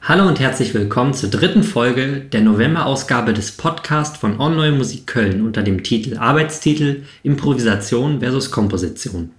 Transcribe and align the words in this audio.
Hallo 0.00 0.26
und 0.26 0.40
herzlich 0.40 0.72
willkommen 0.72 1.12
zur 1.12 1.28
dritten 1.28 1.62
Folge 1.62 2.20
der 2.32 2.40
November-Ausgabe 2.40 3.34
des 3.34 3.52
Podcasts 3.52 4.16
von 4.16 4.40
On 4.40 4.56
Neue 4.56 4.72
Musik 4.72 5.06
Köln 5.06 5.44
unter 5.44 5.62
dem 5.62 5.82
Titel 5.82 6.16
Arbeitstitel 6.16 7.02
Improvisation 7.22 8.20
versus 8.20 8.50
Komposition. 8.50 9.32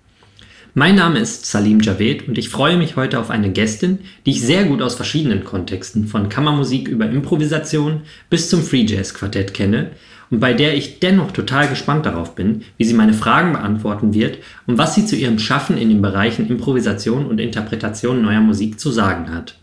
Mein 0.79 0.95
Name 0.95 1.19
ist 1.19 1.45
Salim 1.45 1.81
Javed 1.81 2.29
und 2.29 2.37
ich 2.37 2.47
freue 2.47 2.77
mich 2.77 2.95
heute 2.95 3.19
auf 3.19 3.29
eine 3.29 3.51
Gästin, 3.51 3.99
die 4.25 4.31
ich 4.31 4.41
sehr 4.41 4.63
gut 4.63 4.81
aus 4.81 4.95
verschiedenen 4.95 5.43
Kontexten, 5.43 6.07
von 6.07 6.29
Kammermusik 6.29 6.87
über 6.87 7.09
Improvisation 7.09 8.03
bis 8.29 8.49
zum 8.49 8.63
Free 8.63 8.85
Jazz 8.85 9.13
Quartett 9.13 9.53
kenne 9.53 9.89
und 10.31 10.39
bei 10.39 10.53
der 10.53 10.77
ich 10.77 11.01
dennoch 11.01 11.31
total 11.31 11.67
gespannt 11.67 12.05
darauf 12.05 12.33
bin, 12.33 12.61
wie 12.77 12.85
sie 12.85 12.93
meine 12.93 13.13
Fragen 13.13 13.51
beantworten 13.51 14.13
wird 14.13 14.37
und 14.67 14.77
was 14.77 14.95
sie 14.95 15.05
zu 15.05 15.17
ihrem 15.17 15.37
Schaffen 15.37 15.77
in 15.77 15.89
den 15.89 16.01
Bereichen 16.01 16.47
Improvisation 16.47 17.25
und 17.25 17.41
Interpretation 17.41 18.21
neuer 18.21 18.39
Musik 18.39 18.79
zu 18.79 18.89
sagen 18.89 19.33
hat. 19.33 19.55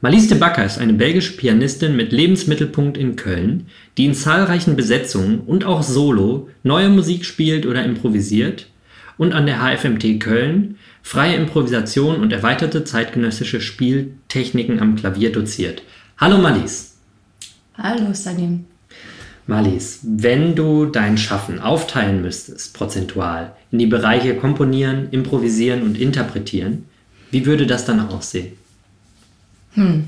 Malise 0.00 0.28
de 0.30 0.38
Backer 0.38 0.64
ist 0.64 0.78
eine 0.78 0.94
belgische 0.94 1.36
Pianistin 1.36 1.94
mit 1.94 2.10
Lebensmittelpunkt 2.10 2.96
in 2.96 3.16
Köln, 3.16 3.66
die 3.98 4.06
in 4.06 4.14
zahlreichen 4.14 4.76
Besetzungen 4.76 5.40
und 5.40 5.66
auch 5.66 5.82
solo 5.82 6.48
neue 6.62 6.88
Musik 6.88 7.26
spielt 7.26 7.66
oder 7.66 7.84
improvisiert 7.84 8.71
und 9.18 9.32
an 9.32 9.46
der 9.46 9.60
HFMT 9.60 10.20
Köln 10.20 10.78
freie 11.02 11.36
Improvisation 11.36 12.20
und 12.20 12.32
erweiterte 12.32 12.84
zeitgenössische 12.84 13.60
Spieltechniken 13.60 14.80
am 14.80 14.96
Klavier 14.96 15.32
doziert. 15.32 15.82
Hallo 16.18 16.38
Malise. 16.38 16.92
Hallo 17.76 18.12
Salim. 18.12 18.66
Malise, 19.46 19.98
wenn 20.02 20.54
du 20.54 20.86
dein 20.86 21.18
Schaffen 21.18 21.58
aufteilen 21.58 22.22
müsstest, 22.22 22.74
prozentual, 22.74 23.54
in 23.72 23.78
die 23.78 23.86
Bereiche 23.86 24.36
Komponieren, 24.36 25.10
Improvisieren 25.10 25.82
und 25.82 25.98
Interpretieren, 25.98 26.86
wie 27.32 27.44
würde 27.44 27.66
das 27.66 27.84
dann 27.84 28.00
aussehen? 28.00 28.52
Hm. 29.74 30.04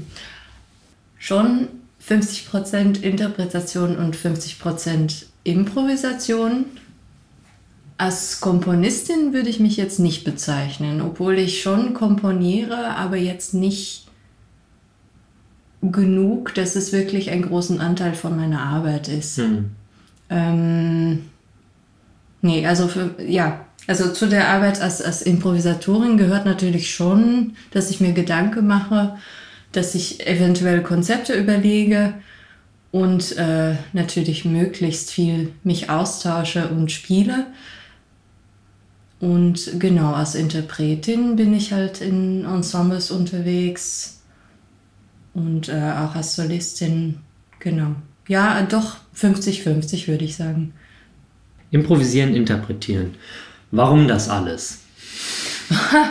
Schon 1.19 1.69
50% 2.06 3.03
Interpretation 3.03 3.97
und 3.97 4.17
50% 4.17 5.25
Improvisation. 5.43 6.67
Als 7.97 8.41
Komponistin 8.41 9.33
würde 9.33 9.48
ich 9.48 9.61
mich 9.61 9.77
jetzt 9.77 10.00
nicht 10.00 10.25
bezeichnen, 10.25 11.00
obwohl 11.00 11.39
ich 11.39 11.62
schon 11.62 11.95
komponiere, 11.95 12.97
aber 12.97 13.17
jetzt 13.17 13.55
nicht 13.55 14.09
genug, 15.81 16.55
dass 16.55 16.77
es 16.77 16.92
wirklich 16.92 17.31
einen 17.31 17.42
großen 17.42 17.81
Anteil 17.81 18.15
von 18.15 18.37
meiner 18.37 18.61
Arbeit 18.62 19.09
ist. 19.09 19.39
Hm. 19.39 19.70
Ähm, 20.31 21.27
nee, 22.42 22.67
also 22.67 22.89
für, 22.89 23.15
ja, 23.25 23.65
also 23.87 24.11
zu 24.12 24.27
der 24.27 24.48
Arbeit 24.48 24.81
als, 24.81 25.03
als 25.03 25.22
Improvisatorin 25.22 26.17
gehört 26.17 26.47
natürlich 26.47 26.95
schon, 26.95 27.55
dass 27.70 27.91
ich 27.91 28.00
mir 28.00 28.12
Gedanken 28.12 28.67
mache, 28.67 29.17
dass 29.72 29.95
ich 29.95 30.27
eventuell 30.27 30.83
Konzepte 30.83 31.34
überlege 31.34 32.15
und 32.92 33.37
äh, 33.37 33.75
natürlich 33.92 34.45
möglichst 34.45 35.11
viel 35.11 35.53
mich 35.65 35.91
austausche 35.91 36.69
und 36.69 36.92
spiele. 36.92 37.47
Und 39.20 39.81
genau, 39.81 40.12
als 40.12 40.34
Interpretin 40.34 41.37
bin 41.37 41.55
ich 41.55 41.73
halt 41.73 42.01
in 42.01 42.45
Ensembles 42.45 43.11
unterwegs 43.11 44.23
und 45.33 45.69
äh, 45.69 45.93
auch 45.93 46.15
als 46.15 46.37
Solistin, 46.37 47.21
genau. 47.59 47.95
Ja, 48.29 48.62
doch 48.62 48.97
50-50 49.17 50.09
würde 50.09 50.25
ich 50.25 50.37
sagen. 50.37 50.75
Improvisieren, 51.71 52.34
interpretieren. 52.34 53.15
Warum 53.71 54.06
das 54.09 54.28
alles? 54.28 54.81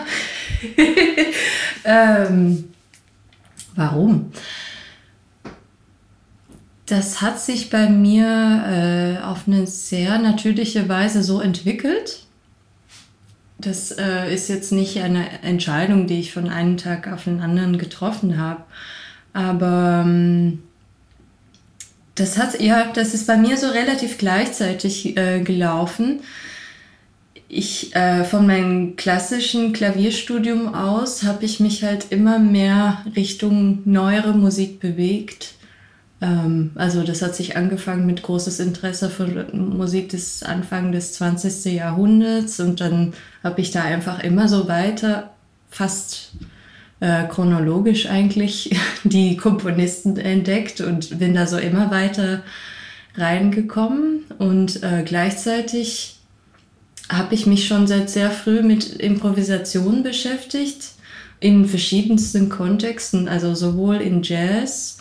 ähm, 1.85 2.65
Warum? 3.75 4.31
Das 6.85 7.21
hat 7.21 7.39
sich 7.39 7.69
bei 7.69 7.89
mir 7.89 9.17
äh, 9.17 9.23
auf 9.23 9.47
eine 9.47 9.65
sehr 9.67 10.19
natürliche 10.19 10.87
Weise 10.89 11.23
so 11.23 11.39
entwickelt. 11.39 12.25
Das 13.63 13.91
äh, 13.91 14.33
ist 14.33 14.49
jetzt 14.49 14.71
nicht 14.71 14.99
eine 14.99 15.41
Entscheidung, 15.41 16.07
die 16.07 16.19
ich 16.19 16.33
von 16.33 16.49
einem 16.49 16.77
Tag 16.77 17.07
auf 17.07 17.23
den 17.23 17.39
anderen 17.39 17.77
getroffen 17.77 18.37
habe. 18.37 18.63
Aber 19.33 20.03
ähm, 20.05 20.63
das 22.15 22.37
hat, 22.37 22.59
ja, 22.61 22.91
das 22.93 23.13
ist 23.13 23.25
bei 23.25 23.37
mir 23.37 23.57
so 23.57 23.67
relativ 23.69 24.17
gleichzeitig 24.17 25.17
äh, 25.17 25.41
gelaufen 25.41 26.19
ich 27.53 27.95
äh, 27.95 28.23
von 28.23 28.47
meinem 28.47 28.95
klassischen 28.95 29.73
Klavierstudium 29.73 30.73
aus 30.73 31.23
habe 31.23 31.45
ich 31.45 31.59
mich 31.59 31.83
halt 31.83 32.07
immer 32.09 32.39
mehr 32.39 33.05
Richtung 33.15 33.83
neuere 33.85 34.33
Musik 34.33 34.79
bewegt. 34.79 35.53
Ähm, 36.23 36.71
also 36.75 37.03
das 37.03 37.21
hat 37.21 37.35
sich 37.35 37.57
angefangen 37.57 38.05
mit 38.05 38.23
großes 38.23 38.59
Interesse 38.61 39.09
für 39.09 39.27
Musik 39.53 40.09
des 40.09 40.41
Anfang 40.41 40.93
des 40.93 41.13
20. 41.13 41.73
Jahrhunderts 41.73 42.59
und 42.61 42.79
dann 42.79 43.13
habe 43.43 43.59
ich 43.61 43.71
da 43.71 43.83
einfach 43.83 44.23
immer 44.23 44.47
so 44.47 44.67
weiter, 44.69 45.33
fast 45.69 46.31
äh, 47.01 47.25
chronologisch 47.27 48.05
eigentlich, 48.07 48.75
die 49.03 49.35
Komponisten 49.35 50.17
entdeckt 50.17 50.79
und 50.79 51.19
bin 51.19 51.33
da 51.33 51.45
so 51.45 51.57
immer 51.57 51.91
weiter 51.91 52.43
reingekommen 53.15 54.23
und 54.39 54.81
äh, 54.81 55.03
gleichzeitig 55.05 56.19
habe 57.11 57.35
ich 57.35 57.45
mich 57.45 57.67
schon 57.67 57.85
seit 57.85 58.09
sehr 58.09 58.31
früh 58.31 58.63
mit 58.63 58.87
Improvisation 58.93 60.03
beschäftigt, 60.03 60.91
in 61.41 61.65
verschiedensten 61.65 62.47
Kontexten, 62.47 63.27
also 63.27 63.53
sowohl 63.53 63.97
in 63.97 64.23
Jazz 64.23 64.99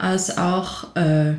als 0.00 0.38
auch 0.38 0.96
äh, 0.96 1.34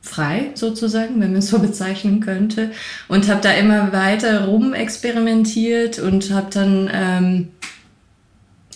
frei 0.00 0.50
sozusagen, 0.54 1.20
wenn 1.20 1.32
man 1.32 1.38
es 1.38 1.48
so 1.48 1.58
bezeichnen 1.60 2.20
könnte. 2.20 2.70
Und 3.08 3.28
habe 3.28 3.40
da 3.40 3.52
immer 3.52 3.92
weiter 3.92 4.46
rum 4.46 4.74
experimentiert 4.74 5.98
und 5.98 6.30
habe 6.30 6.48
dann 6.50 6.90
ähm, 6.92 7.48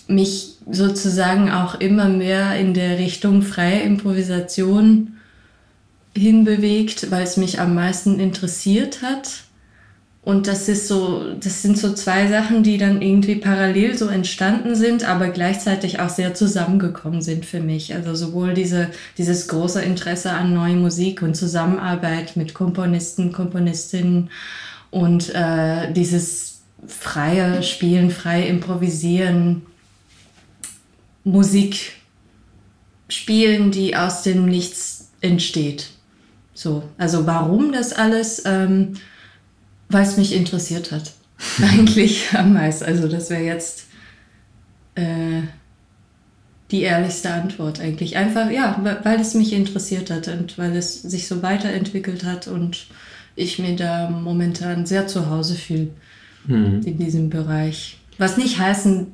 mich 0.09 0.54
sozusagen 0.71 1.50
auch 1.50 1.81
immer 1.81 2.09
mehr 2.09 2.56
in 2.56 2.75
der 2.75 2.99
Richtung 2.99 3.43
freie 3.43 3.81
Improvisation 3.81 5.16
hinbewegt, 6.16 7.10
weil 7.10 7.25
es 7.25 7.37
mich 7.37 7.60
am 7.60 7.75
meisten 7.75 8.19
interessiert 8.21 9.03
hat 9.03 9.46
und 10.26 10.48
das 10.48 10.69
ist 10.69 10.88
so, 10.88 11.34
das 11.38 11.62
sind 11.62 11.78
so 11.78 11.92
zwei 11.92 12.26
Sachen, 12.26 12.64
die 12.64 12.78
dann 12.78 13.00
irgendwie 13.00 13.37
parallel 13.37 13.97
so 13.97 14.09
entstanden 14.09 14.75
sind, 14.75 15.04
aber 15.04 15.28
gleichzeitig 15.28 16.00
auch 16.00 16.09
sehr 16.09 16.34
zusammengekommen 16.34 17.22
sind 17.22 17.47
für 17.47 17.60
mich. 17.60 17.94
Also 17.94 18.12
sowohl 18.16 18.53
diese, 18.53 18.91
dieses 19.19 19.47
große 19.47 19.81
Interesse 19.81 20.32
an 20.32 20.53
neue 20.53 20.75
Musik 20.75 21.22
und 21.22 21.36
Zusammenarbeit 21.36 22.36
mit 22.36 22.54
Komponisten, 22.54 23.31
Komponistinnen 23.31 24.31
und 24.91 25.32
äh, 25.32 25.92
dieses 25.92 26.62
freie 26.88 27.62
Spielen, 27.62 28.10
frei 28.10 28.48
improvisieren, 28.48 29.62
Musik 31.22 31.92
spielen, 33.09 33.70
die 33.70 33.94
aus 33.94 34.25
dem 34.25 34.47
Nichts 34.47 35.12
entsteht. 35.20 35.91
So, 36.53 36.82
also 36.98 37.28
warum 37.28 37.70
das 37.70 37.92
alles? 37.92 38.42
Ähm, 38.44 38.94
weil 39.88 40.02
es 40.02 40.16
mich 40.16 40.34
interessiert 40.34 40.92
hat. 40.92 41.12
Eigentlich 41.62 42.28
am 42.32 42.54
meisten. 42.54 42.84
Also 42.84 43.08
das 43.08 43.30
wäre 43.30 43.42
jetzt 43.42 43.86
äh, 44.94 45.42
die 46.71 46.83
ehrlichste 46.83 47.30
Antwort 47.30 47.80
eigentlich. 47.80 48.16
Einfach, 48.16 48.50
ja, 48.50 48.98
weil 49.04 49.21
es 49.21 49.34
mich 49.34 49.53
interessiert 49.53 50.10
hat 50.10 50.28
und 50.28 50.59
weil 50.59 50.74
es 50.74 51.00
sich 51.00 51.28
so 51.28 51.42
weiterentwickelt 51.42 52.24
hat 52.24 52.48
und 52.48 52.88
ich 53.36 53.59
mir 53.59 53.77
da 53.77 54.10
momentan 54.10 54.86
sehr 54.86 55.06
zu 55.06 55.30
Hause 55.30 55.54
fühle 55.54 55.89
mhm. 56.47 56.80
in 56.84 56.98
diesem 56.98 57.30
Bereich. 57.30 57.98
Was 58.18 58.36
nicht 58.36 58.59
heißen 58.59 59.06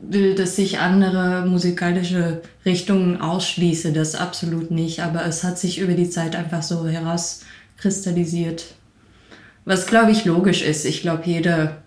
will, 0.00 0.34
dass 0.34 0.58
ich 0.58 0.80
andere 0.80 1.46
musikalische 1.46 2.42
Richtungen 2.66 3.20
ausschließe, 3.20 3.92
das 3.92 4.14
absolut 4.14 4.70
nicht, 4.70 5.00
aber 5.00 5.24
es 5.24 5.44
hat 5.44 5.58
sich 5.58 5.78
über 5.78 5.94
die 5.94 6.10
Zeit 6.10 6.36
einfach 6.36 6.62
so 6.62 6.86
herauskristallisiert. 6.86 8.74
Was, 9.64 9.86
glaube 9.86 10.10
ich, 10.10 10.24
logisch 10.24 10.62
ist. 10.62 10.84
Ich 10.84 11.02
glaube, 11.02 11.22
jeder 11.26 11.82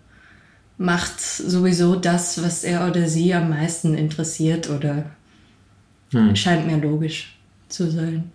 macht 0.78 1.20
sowieso 1.20 1.96
das, 1.96 2.42
was 2.42 2.64
er 2.64 2.88
oder 2.88 3.08
sie 3.08 3.34
am 3.34 3.50
meisten 3.50 3.94
interessiert 3.94 4.70
oder 4.70 5.10
hm. 6.12 6.34
scheint 6.36 6.66
mir 6.66 6.78
logisch 6.78 7.36
zu 7.68 7.90
sein. 7.90 8.30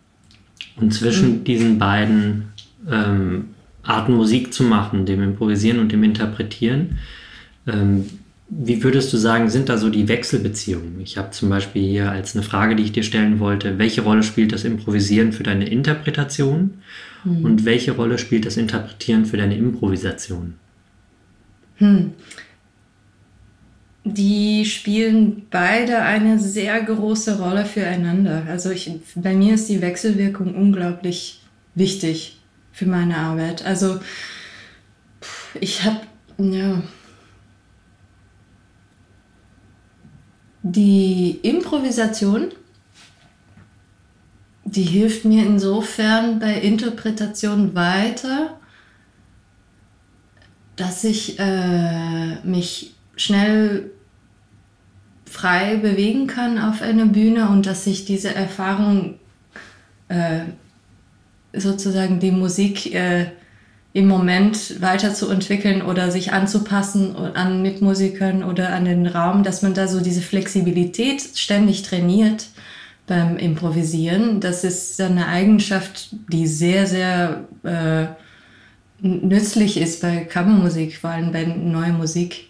Und 0.75 0.94
zwischen 0.94 1.36
hm. 1.36 1.44
diesen 1.44 1.80
beiden 1.80 2.50
ähm, 2.90 3.50
Arten 3.84 4.13
Musik 4.13 4.54
zu 4.54 4.63
machen, 4.63 5.06
dem 5.06 5.22
Improvisieren 5.24 5.80
und 5.80 5.92
dem 5.92 6.04
Interpretieren, 6.04 7.00
ähm, 7.68 8.06
wie 8.50 8.84
würdest 8.84 9.12
du 9.12 9.18
sagen, 9.18 9.50
sind 9.50 9.69
da 9.69 9.78
so 9.78 9.89
die 9.89 10.07
Wechselbeziehungen? 10.07 11.00
Ich 11.01 11.18
habe 11.18 11.31
zum 11.31 11.50
Beispiel 11.50 11.84
hier 11.84 12.12
als 12.12 12.36
eine 12.36 12.44
Frage, 12.44 12.75
die 12.75 12.84
ich 12.84 12.92
dir 12.92 13.04
stellen 13.04 13.39
wollte, 13.39 13.80
welche 13.80 14.01
Rolle 14.01 14.22
spielt 14.22 14.51
das 14.51 14.63
Improvisieren 14.63 15.31
für 15.31 15.44
deine 15.44 15.68
Interpretation 15.68 16.75
hm. 17.24 17.44
und 17.44 17.66
welche 17.66 17.94
Rolle 17.94 18.18
spielt 18.18 18.46
das 18.46 18.58
Interpretieren 18.58 19.25
für 19.25 19.38
deine 19.38 19.58
Improvisation? 19.58 20.56
Hm. 21.78 22.12
Die 24.06 24.66
spielen 24.66 25.48
beide 25.50 26.02
eine 26.02 26.38
sehr 26.38 26.81
große 26.81 27.40
Rolle 27.40 27.66
füreinander. 27.66 28.44
Also 28.50 28.70
ich, 28.70 28.92
bei 29.16 29.34
mir 29.34 29.54
ist 29.54 29.70
die 29.70 29.81
Wechselwirkung 29.81 30.56
unglaublich 30.56 31.42
wichtig 31.74 32.40
für 32.74 32.86
meine 32.86 33.18
Arbeit. 33.18 33.66
Also 33.66 34.00
ich 35.60 35.84
habe, 35.84 36.02
ja, 36.38 36.84
die 40.64 41.40
Improvisation, 41.44 42.50
die 44.75 44.84
hilft 44.84 45.25
mir 45.25 45.46
insofern 45.46 46.40
bei 46.40 46.56
Interpretation 46.56 47.75
weiter, 47.75 48.58
dass 50.75 51.04
ich 51.04 51.40
äh, 51.40 52.36
mich 52.44 52.96
schnell 53.16 53.92
frei 55.25 55.78
bewegen 55.78 56.25
kann 56.28 56.58
auf 56.58 56.81
einer 56.81 57.06
Bühne 57.06 57.50
und 57.50 57.66
dass 57.66 57.86
ich 57.86 58.06
diese 58.06 58.34
Erfahrung 58.34 59.20
äh, 60.08 60.42
sozusagen 61.54 62.20
die 62.20 62.31
Musik 62.31 62.94
äh, 62.96 63.28
im 63.94 64.08
Moment 64.08 64.81
weiterzuentwickeln 64.81 65.84
oder 65.84 66.10
sich 66.10 66.34
anzupassen 66.34 67.16
an 67.16 67.62
Mitmusikern 67.62 68.44
oder 68.44 68.74
an 68.74 68.86
den 68.86 69.06
Raum, 69.06 69.44
dass 69.44 69.62
man 69.62 69.75
da 69.75 69.88
so 69.88 70.02
diese 70.02 70.22
Flexibilität 70.22 71.22
ständig 71.36 71.84
trainiert 71.84 72.48
beim 73.07 73.38
Improvisieren. 73.38 74.39
Das 74.39 74.63
ist 74.63 75.00
eine 75.01 75.27
Eigenschaft, 75.27 76.15
die 76.31 76.47
sehr, 76.47 76.88
sehr 76.88 77.44
äh, 77.63 78.05
nützlich 79.05 79.77
ist 79.77 80.01
bei 80.01 80.23
Kammermusik, 80.23 80.97
vor 80.97 81.09
allem 81.09 81.31
bei 81.31 81.44
neuer 81.44 81.91
Musik. 81.91 82.50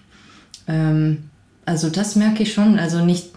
Ähm, 0.67 1.29
also 1.65 1.89
das 1.89 2.15
merke 2.15 2.43
ich 2.43 2.53
schon. 2.53 2.77
Also 2.77 3.03
nicht 3.03 3.31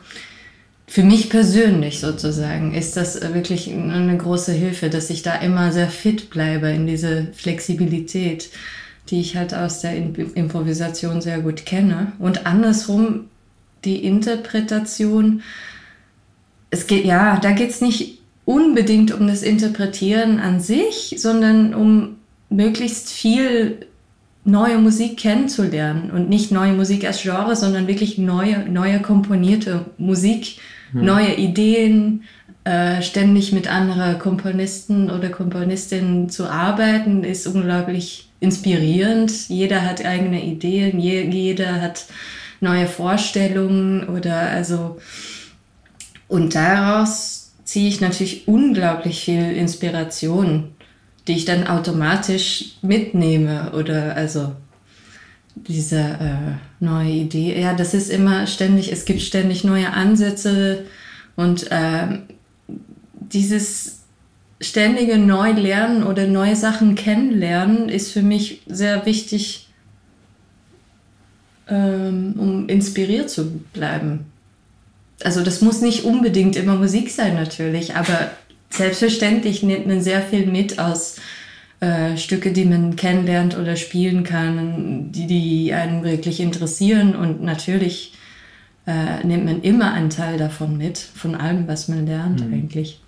für 0.87 1.03
mich 1.03 1.31
persönlich 1.31 2.01
sozusagen 2.01 2.73
ist 2.73 2.97
das 2.97 3.21
wirklich 3.35 3.73
eine 3.73 4.17
große 4.17 4.53
Hilfe, 4.53 4.89
dass 4.89 5.11
ich 5.11 5.23
da 5.23 5.35
immer 5.37 5.73
sehr 5.73 5.89
fit 5.89 6.31
bleibe 6.31 6.69
in 6.69 6.87
diese 6.87 7.29
Flexibilität, 7.33 8.51
die 9.09 9.21
ich 9.21 9.37
halt 9.37 9.53
aus 9.55 9.81
der 9.81 9.97
Improvisation 9.97 11.21
sehr 11.21 11.41
gut 11.41 11.67
kenne. 11.67 12.13
Und 12.19 12.47
andersrum 12.47 13.27
die 13.85 14.05
Interpretation. 14.05 15.43
Es 16.71 16.87
geht, 16.87 17.05
ja, 17.05 17.39
da 17.39 17.53
geht 17.53 17.71
es 17.71 17.81
nicht 17.81 18.19
unbedingt 18.45 19.13
um 19.13 19.27
das 19.27 19.43
Interpretieren 19.43 20.39
an 20.39 20.61
sich, 20.61 21.17
sondern 21.19 21.75
um 21.75 22.17
möglichst 22.49 23.11
viel 23.11 23.87
neue 24.45 24.79
Musik 24.79 25.17
kennenzulernen 25.17 26.11
und 26.13 26.29
nicht 26.29 26.53
neue 26.53 26.73
Musik 26.73 27.05
als 27.05 27.23
Genre, 27.23 27.57
sondern 27.57 27.89
wirklich 27.89 28.17
neue, 28.17 28.61
neue 28.71 29.01
komponierte 29.01 29.87
Musik, 29.99 30.59
hm. 30.93 31.05
neue 31.05 31.35
Ideen, 31.35 32.23
äh, 32.63 33.03
ständig 33.03 33.53
mit 33.53 33.69
anderen 33.69 34.19
Komponisten 34.19 35.11
oder 35.11 35.29
Komponistinnen 35.29 36.31
zu 36.31 36.51
arbeiten, 36.51 37.25
ist 37.25 37.47
unglaublich 37.47 38.29
inspirierend. 38.41 39.49
Jeder 39.49 39.83
hat 39.83 40.05
eigene 40.05 40.45
Ideen, 40.45 41.01
je, 41.01 41.29
jeder 41.29 41.81
hat 41.81 42.07
neue 42.61 42.87
Vorstellungen 42.87 44.09
oder 44.09 44.49
also 44.51 44.99
und 46.29 46.55
daraus 46.55 47.53
ziehe 47.65 47.89
ich 47.89 48.01
natürlich 48.01 48.47
unglaublich 48.47 49.25
viel 49.25 49.53
Inspiration 49.53 50.77
die 51.27 51.33
ich 51.33 51.45
dann 51.45 51.67
automatisch 51.67 52.77
mitnehme 52.83 53.73
oder 53.73 54.17
also 54.17 54.53
diese 55.55 55.99
äh, 55.99 56.85
neue 56.85 57.11
Idee. 57.11 57.61
Ja, 57.61 57.75
das 57.75 57.95
ist 57.95 58.11
immer 58.11 58.47
ständig, 58.47 58.93
es 58.93 59.05
gibt 59.05 59.23
ständig 59.23 59.65
neue 59.65 59.93
Ansätze 59.93 60.85
und 61.35 61.71
äh, 61.73 62.21
dieses 63.13 64.03
ständige 64.61 65.19
Neulernen 65.19 66.03
oder 66.05 66.27
neue 66.27 66.57
Sachen 66.57 66.95
kennenlernen 66.95 67.89
ist 67.89 68.13
für 68.13 68.23
mich 68.23 68.63
sehr 68.67 69.05
wichtig, 69.05 69.69
ähm, 71.69 72.35
um 72.39 72.69
inspiriert 72.69 73.31
zu 73.31 73.51
bleiben. 73.73 74.27
Also 75.23 75.43
das 75.43 75.61
muss 75.63 75.81
nicht 75.81 76.05
unbedingt 76.05 76.57
immer 76.57 76.77
Musik 76.77 77.11
sein 77.11 77.35
natürlich, 77.35 77.97
aber 77.97 78.31
selbstverständlich 78.71 79.63
nimmt 79.63 79.87
man 79.87 80.01
sehr 80.01 80.21
viel 80.21 80.47
mit 80.47 80.79
aus 80.79 81.17
äh, 81.81 82.17
Stücke, 82.17 82.53
die 82.53 82.65
man 82.65 82.97
kennenlernt 82.97 83.59
oder 83.59 83.77
spielen 83.77 84.25
kann, 84.25 85.13
die, 85.13 85.27
die 85.27 85.73
einen 85.73 86.05
wirklich 86.05 86.41
interessieren. 86.41 87.15
Und 87.15 87.43
natürlich 87.43 88.15
äh, 88.87 89.27
nimmt 89.27 89.45
man 89.45 89.63
immer 89.63 89.93
einen 89.93 90.11
Teil 90.11 90.39
davon 90.39 90.77
mit, 90.79 90.99
von 90.99 91.35
allem, 91.35 91.69
was 91.69 91.89
man 91.89 92.07
lernt 92.07 92.47
mhm. 92.47 92.53
eigentlich. 92.53 93.01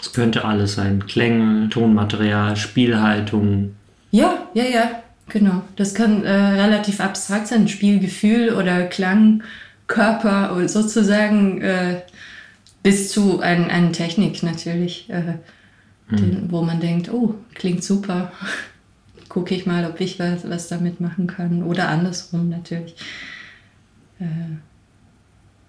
Es 0.00 0.12
könnte 0.12 0.44
alles 0.44 0.74
sein. 0.74 1.06
Klänge, 1.06 1.68
Tonmaterial, 1.68 2.56
Spielhaltung. 2.56 3.76
Ja, 4.10 4.48
ja, 4.54 4.64
ja, 4.64 5.02
genau. 5.28 5.62
Das 5.76 5.94
kann 5.94 6.24
äh, 6.24 6.30
relativ 6.32 7.00
abstrakt 7.00 7.46
sein. 7.46 7.68
Spielgefühl 7.68 8.54
oder 8.54 8.82
Klang, 8.86 9.44
Körper 9.92 10.68
sozusagen 10.68 11.60
äh, 11.60 12.00
bis 12.82 13.12
zu 13.12 13.40
einer 13.40 13.68
ein 13.68 13.92
Technik 13.92 14.42
natürlich, 14.42 15.08
äh, 15.10 15.34
mhm. 16.08 16.16
den, 16.16 16.50
wo 16.50 16.62
man 16.62 16.80
denkt, 16.80 17.12
oh, 17.12 17.34
klingt 17.54 17.84
super. 17.84 18.32
Gucke 19.28 19.54
ich 19.54 19.66
mal, 19.66 19.84
ob 19.86 20.00
ich 20.00 20.18
was, 20.18 20.48
was 20.48 20.68
damit 20.68 21.00
machen 21.00 21.26
kann. 21.26 21.62
Oder 21.62 21.88
andersrum 21.88 22.48
natürlich. 22.48 22.96
Äh, 24.18 24.24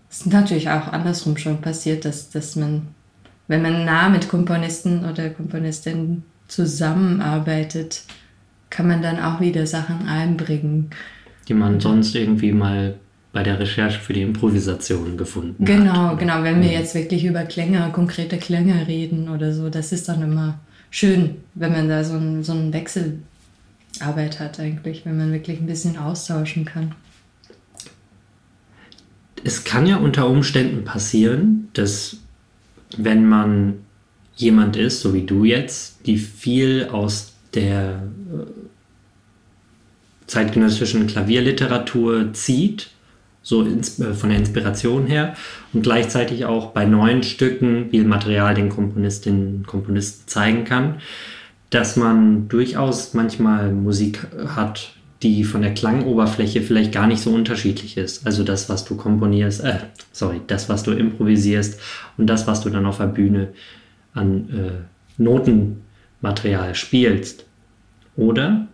es 0.09 0.21
ist 0.21 0.27
natürlich 0.27 0.69
auch 0.69 0.87
andersrum 0.87 1.35
schon 1.37 1.59
passiert, 1.59 2.05
dass, 2.05 2.29
dass 2.29 2.55
man, 2.55 2.87
wenn 3.49 3.61
man 3.61 3.83
nah 3.83 4.07
mit 4.07 4.29
Komponisten 4.29 5.03
oder 5.03 5.29
Komponistinnen 5.31 6.23
zusammenarbeitet, 6.47 8.03
kann 8.69 8.87
man 8.87 9.01
dann 9.01 9.19
auch 9.19 9.41
wieder 9.41 9.67
Sachen 9.67 10.07
einbringen. 10.07 10.91
Die 11.47 11.53
man 11.53 11.81
sonst 11.81 12.15
irgendwie 12.15 12.53
mal 12.53 12.95
bei 13.33 13.41
der 13.41 13.59
Recherche 13.59 13.99
für 13.99 14.13
die 14.13 14.21
Improvisation 14.21 15.17
gefunden 15.17 15.65
genau, 15.65 16.11
hat. 16.11 16.19
Genau, 16.19 16.43
wenn 16.43 16.61
wir 16.61 16.71
jetzt 16.71 16.93
wirklich 16.93 17.25
über 17.25 17.43
Klänge, 17.43 17.89
konkrete 17.91 18.37
Klänge 18.37 18.87
reden 18.87 19.27
oder 19.27 19.51
so, 19.51 19.69
das 19.69 19.91
ist 19.91 20.07
dann 20.07 20.21
immer 20.21 20.59
schön, 20.91 21.37
wenn 21.55 21.71
man 21.71 21.89
da 21.89 22.03
so, 22.03 22.15
ein, 22.15 22.43
so 22.43 22.53
eine 22.53 22.71
Wechselarbeit 22.71 24.39
hat 24.39 24.59
eigentlich, 24.59 25.03
wenn 25.05 25.17
man 25.17 25.33
wirklich 25.33 25.59
ein 25.59 25.65
bisschen 25.65 25.97
austauschen 25.97 26.63
kann. 26.63 26.93
Es 29.43 29.63
kann 29.63 29.87
ja 29.87 29.97
unter 29.97 30.29
Umständen 30.29 30.85
passieren, 30.85 31.69
dass 31.73 32.17
wenn 32.95 33.27
man 33.27 33.79
jemand 34.35 34.75
ist, 34.75 35.01
so 35.01 35.13
wie 35.15 35.25
du 35.25 35.43
jetzt, 35.43 36.05
die 36.05 36.17
viel 36.17 36.87
aus 36.91 37.33
der 37.55 38.03
äh, 38.31 38.45
zeitgenössischen 40.27 41.07
Klavierliteratur 41.07 42.31
zieht 42.33 42.92
so 43.43 43.63
äh, 43.65 44.13
von 44.13 44.29
der 44.29 44.39
Inspiration 44.39 45.05
her 45.05 45.35
und 45.73 45.83
gleichzeitig 45.83 46.45
auch 46.45 46.71
bei 46.71 46.85
neuen 46.85 47.21
Stücken 47.21 47.89
viel 47.91 48.05
Material 48.05 48.55
den 48.55 48.69
Komponistinnen 48.69 49.67
Komponisten 49.67 50.27
zeigen 50.27 50.63
kann, 50.63 50.95
dass 51.69 51.95
man 51.95 52.47
durchaus 52.47 53.13
manchmal 53.13 53.71
Musik 53.71 54.25
hat, 54.47 54.93
die 55.21 55.43
von 55.43 55.61
der 55.61 55.73
Klangoberfläche 55.73 56.61
vielleicht 56.61 56.91
gar 56.91 57.07
nicht 57.07 57.21
so 57.21 57.31
unterschiedlich 57.31 57.97
ist. 57.97 58.25
Also 58.25 58.43
das, 58.43 58.69
was 58.69 58.85
du 58.85 58.95
komponierst, 58.95 59.63
äh, 59.63 59.79
sorry, 60.11 60.41
das, 60.47 60.69
was 60.69 60.83
du 60.83 60.91
improvisierst 60.91 61.79
und 62.17 62.27
das, 62.27 62.47
was 62.47 62.61
du 62.61 62.69
dann 62.69 62.85
auf 62.85 62.97
der 62.97 63.07
Bühne 63.07 63.49
an 64.13 64.49
äh, 64.49 65.21
Notenmaterial 65.21 66.75
spielst. 66.75 67.45
Oder 68.15 68.67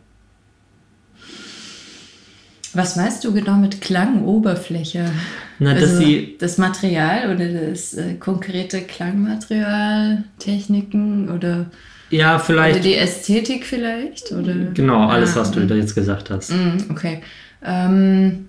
was 2.73 2.95
meinst 2.95 3.23
du 3.23 3.33
genau 3.33 3.55
mit 3.55 3.81
Klangoberfläche? 3.81 5.05
Na, 5.59 5.71
also 5.71 5.85
dass 5.85 5.97
sie 5.97 6.35
das 6.39 6.57
Material 6.57 7.33
oder 7.33 7.47
das 7.47 7.93
äh, 7.93 8.15
konkrete 8.15 8.81
Klangmaterial, 8.81 10.23
Techniken 10.37 11.29
oder 11.29 11.65
ja 12.09 12.39
vielleicht 12.39 12.75
oder 12.75 12.83
die 12.83 12.95
Ästhetik 12.95 13.65
vielleicht 13.65 14.31
oder 14.31 14.53
genau 14.73 15.07
alles 15.07 15.35
ah, 15.35 15.41
was 15.41 15.51
du 15.51 15.65
da 15.65 15.75
jetzt 15.75 15.95
gesagt 15.95 16.29
hast. 16.29 16.51
Mm, 16.51 16.91
okay. 16.91 17.21
Ähm, 17.63 18.47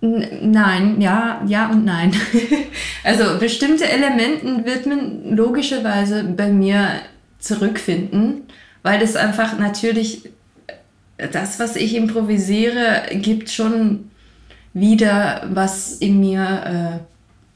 nein, 0.00 1.00
ja, 1.00 1.42
ja 1.46 1.70
und 1.70 1.84
nein. 1.84 2.12
also 3.04 3.38
bestimmte 3.38 3.88
Elementen 3.88 4.64
wird 4.64 4.86
man 4.86 5.34
logischerweise 5.36 6.24
bei 6.24 6.48
mir 6.48 7.00
zurückfinden, 7.38 8.42
weil 8.82 9.00
das 9.00 9.16
einfach 9.16 9.58
natürlich 9.58 10.30
das, 11.32 11.58
was 11.58 11.76
ich 11.76 11.94
improvisiere, 11.94 13.02
gibt 13.12 13.50
schon 13.50 14.10
wieder 14.72 15.48
was 15.52 15.92
in 15.94 16.20
mir, 16.20 17.00
äh, 17.00 17.04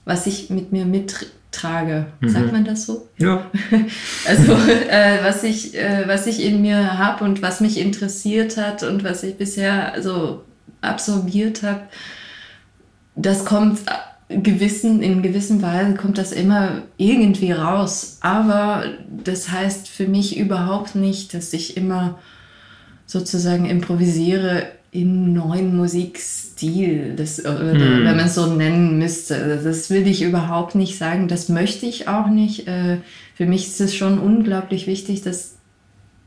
was 0.05 0.27
ich 0.27 0.51
mit 0.51 0.73
mir 0.73 0.85
mittrage. 0.85 2.07
Mhm. 2.21 2.29
Sagt 2.29 2.53
man 2.53 2.65
das 2.65 2.87
so? 2.87 3.09
Ja. 3.19 3.51
also 4.27 4.53
äh, 4.53 5.19
was 5.23 5.45
ich, 5.45 5.77
äh, 5.77 6.07
was 6.07 6.27
ich 6.27 6.45
in 6.45 6.63
mir 6.63 6.99
habe 6.99 7.25
und 7.25 7.43
was 7.43 7.61
mich 7.61 7.79
interessiert 7.79 8.57
hat 8.57 8.83
und 8.83 9.05
was 9.05 9.23
ich 9.23 9.37
bisher 9.37 9.95
so 10.01 10.43
absorbiert 10.81 11.63
habe, 11.63 11.83
das 13.17 13.45
kommt 13.45 13.81
gewissen, 14.29 15.03
in 15.03 15.23
gewissen 15.23 15.63
Weise 15.63 15.95
kommt 15.95 16.19
das 16.19 16.33
immer 16.33 16.83
irgendwie 16.97 17.53
raus. 17.53 18.19
Aber 18.21 18.85
das 19.09 19.51
heißt 19.51 19.89
für 19.89 20.09
mich 20.09 20.37
überhaupt 20.37 20.95
nicht, 20.95 21.35
dass 21.35 21.53
ich 21.53 21.77
immer 21.77 22.19
sozusagen 23.07 23.67
improvisiere 23.67 24.67
in 24.91 25.33
neuen 25.33 25.77
Musikstil, 25.77 27.15
das, 27.17 27.41
oder, 27.41 27.73
hm. 27.73 28.05
wenn 28.05 28.17
man 28.17 28.27
es 28.27 28.37
so 28.37 28.47
nennen 28.47 28.99
müsste. 28.99 29.61
Das 29.63 29.91
will 29.91 30.07
ich 30.07 30.23
überhaupt 30.23 30.77
nicht 30.77 30.97
sagen. 30.99 31.27
Das 31.27 31.49
möchte 31.49 31.87
ich 31.87 32.07
auch 32.07 32.29
nicht. 32.29 32.69
Äh, 32.69 32.99
für 33.35 33.47
mich 33.47 33.67
ist 33.67 33.81
es 33.81 33.97
schon 33.97 34.21
unglaublich 34.21 34.87
wichtig, 34.87 35.23
dass 35.23 35.57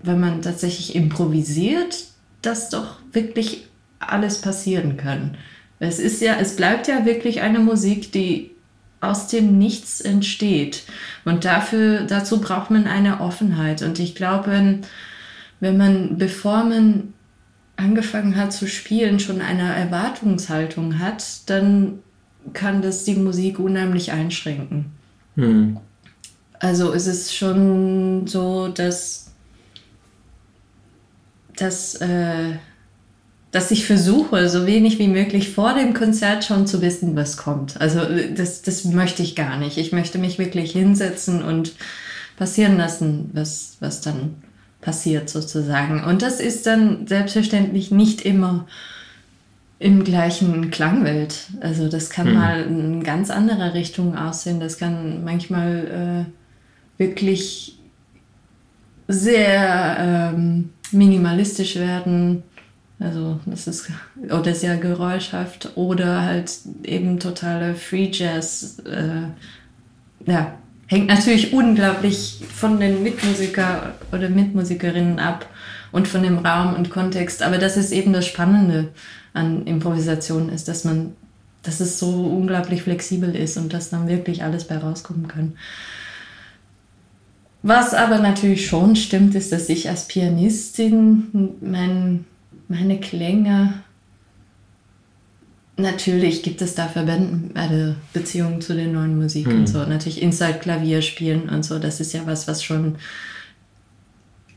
wenn 0.04 0.20
man 0.20 0.42
tatsächlich 0.42 0.96
improvisiert, 0.96 2.06
dass 2.42 2.70
doch 2.70 2.98
wirklich 3.14 3.68
alles 4.00 4.42
passieren 4.42 4.98
kann. 4.98 5.38
Es 5.80 6.00
ist 6.00 6.22
ja, 6.22 6.36
es 6.40 6.56
bleibt 6.56 6.88
ja 6.88 7.06
wirklich 7.06 7.42
eine 7.42 7.60
Musik, 7.60 8.12
die 8.12 8.52
aus 9.00 9.28
dem 9.28 9.58
Nichts 9.58 10.02
entsteht. 10.02 10.84
Und 11.24 11.46
dafür, 11.46 12.02
dazu 12.02 12.42
braucht 12.42 12.72
man 12.72 12.86
eine 12.86 13.22
Offenheit. 13.22 13.82
Und 13.82 14.00
ich 14.00 14.16
glaube, 14.16 14.80
wenn 15.60 15.78
man, 15.78 16.18
bevor 16.18 16.64
man 16.64 17.14
angefangen 17.76 18.36
hat 18.36 18.54
zu 18.54 18.68
spielen, 18.68 19.20
schon 19.20 19.42
eine 19.42 19.76
Erwartungshaltung 19.76 21.00
hat, 21.00 21.24
dann 21.50 22.00
kann 22.54 22.82
das 22.82 23.04
die 23.04 23.16
Musik 23.16 23.60
unheimlich 23.60 24.12
einschränken. 24.12 24.86
Mhm. 25.36 25.78
Also 26.60 26.94
es 26.94 27.06
ist 27.06 27.36
schon 27.36 28.26
so, 28.26 28.68
dass, 28.70 29.32
dass 31.56 31.96
äh, 31.96 32.54
dass 33.52 33.72
ich 33.72 33.86
versuche, 33.86 34.50
so 34.50 34.68
wenig 34.68 35.00
wie 35.00 35.08
möglich 35.08 35.50
vor 35.50 35.74
dem 35.74 35.94
Konzert 35.94 36.44
schon 36.44 36.68
zu 36.68 36.82
wissen, 36.82 37.16
was 37.16 37.38
kommt. 37.38 37.80
Also 37.80 38.02
das, 38.36 38.62
das 38.62 38.84
möchte 38.86 39.24
ich 39.24 39.36
gar 39.36 39.58
nicht. 39.58 39.78
Ich 39.78 39.92
möchte 39.92 40.18
mich 40.18 40.38
wirklich 40.38 40.74
hinsetzen 40.74 41.42
und 41.42 41.74
passieren 42.36 42.78
lassen, 42.78 43.30
was, 43.34 43.78
was 43.80 44.02
dann 44.02 44.36
passiert 44.82 45.30
sozusagen. 45.30 46.04
Und 46.04 46.22
das 46.22 46.40
ist 46.40 46.66
dann 46.66 47.08
selbstverständlich 47.08 47.92
nicht 47.92 48.22
immer 48.22 48.68
im 49.80 50.04
gleichen 50.04 50.72
Klangwelt. 50.72 51.48
Also 51.62 51.88
das 51.88 52.10
kann 52.10 52.30
mhm. 52.30 52.34
mal 52.34 52.62
in 52.64 53.04
ganz 53.04 53.30
anderer 53.30 53.74
Richtung 53.74 54.16
aussehen. 54.16 54.60
Das 54.60 54.78
kann 54.78 55.24
manchmal 55.24 56.26
äh, 56.98 57.00
wirklich 57.02 57.78
sehr 59.08 60.34
ähm, 60.36 60.70
minimalistisch 60.92 61.76
werden 61.76 62.44
also 63.00 63.40
das 63.46 63.68
ist 63.68 63.92
oder 64.24 64.56
sehr 64.56 64.78
geräuschhaft 64.78 65.72
oder 65.76 66.24
halt 66.24 66.52
eben 66.84 67.20
totale 67.20 67.76
Free 67.76 68.10
Jazz. 68.12 68.80
Äh, 68.80 70.30
ja, 70.30 70.58
hängt 70.88 71.08
natürlich 71.08 71.54
unglaublich 71.54 72.42
von 72.56 72.80
den 72.80 73.04
Mitmusiker 73.04 73.94
oder 74.12 74.30
Mitmusikerinnen 74.30 75.20
ab 75.20 75.48
und 75.92 76.08
von 76.08 76.24
dem 76.24 76.40
Raum 76.40 76.76
und 76.76 76.90
Kontext. 76.90 77.44
Aber 77.44 77.58
das 77.58 77.78
ist 77.78 77.92
eben 77.92 78.14
das 78.14 78.26
Spannende 78.26 78.90
an 79.34 79.66
Improvisation, 79.66 80.50
ist, 80.50 80.68
dass 80.68 80.84
man, 80.84 81.14
dass 81.64 81.80
es 81.80 82.00
so 82.00 82.08
unglaublich 82.08 82.84
flexibel 82.84 83.36
ist 83.36 83.58
und 83.58 83.74
dass 83.74 83.90
dann 83.90 84.08
wirklich 84.08 84.44
alles 84.44 84.66
bei 84.66 84.78
rauskommen 84.78 85.28
kann. 85.28 85.54
Was 87.64 87.94
aber 87.94 88.20
natürlich 88.20 88.68
schon 88.68 88.96
stimmt, 88.96 89.36
ist, 89.36 89.52
dass 89.52 89.68
ich 89.70 89.90
als 89.90 90.08
Pianistin 90.08 91.56
mein 91.62 92.26
meine 92.68 93.00
Klänge. 93.00 93.74
Natürlich 95.80 96.42
gibt 96.42 96.62
es 96.64 96.74
da 96.74 96.88
Verbände, 96.88 97.52
also 97.54 97.96
Beziehungen 98.12 98.62
zu 98.62 98.74
der 98.74 98.88
neuen 98.88 99.16
Musik 99.16 99.46
hm. 99.46 99.60
und 99.60 99.68
so. 99.68 99.78
Natürlich 99.80 100.22
Inside-Klavier 100.24 101.04
spielen 101.04 101.50
und 101.50 101.64
so. 101.64 101.78
Das 101.78 102.00
ist 102.00 102.14
ja 102.14 102.22
was, 102.26 102.48
was 102.48 102.64
schon 102.64 102.96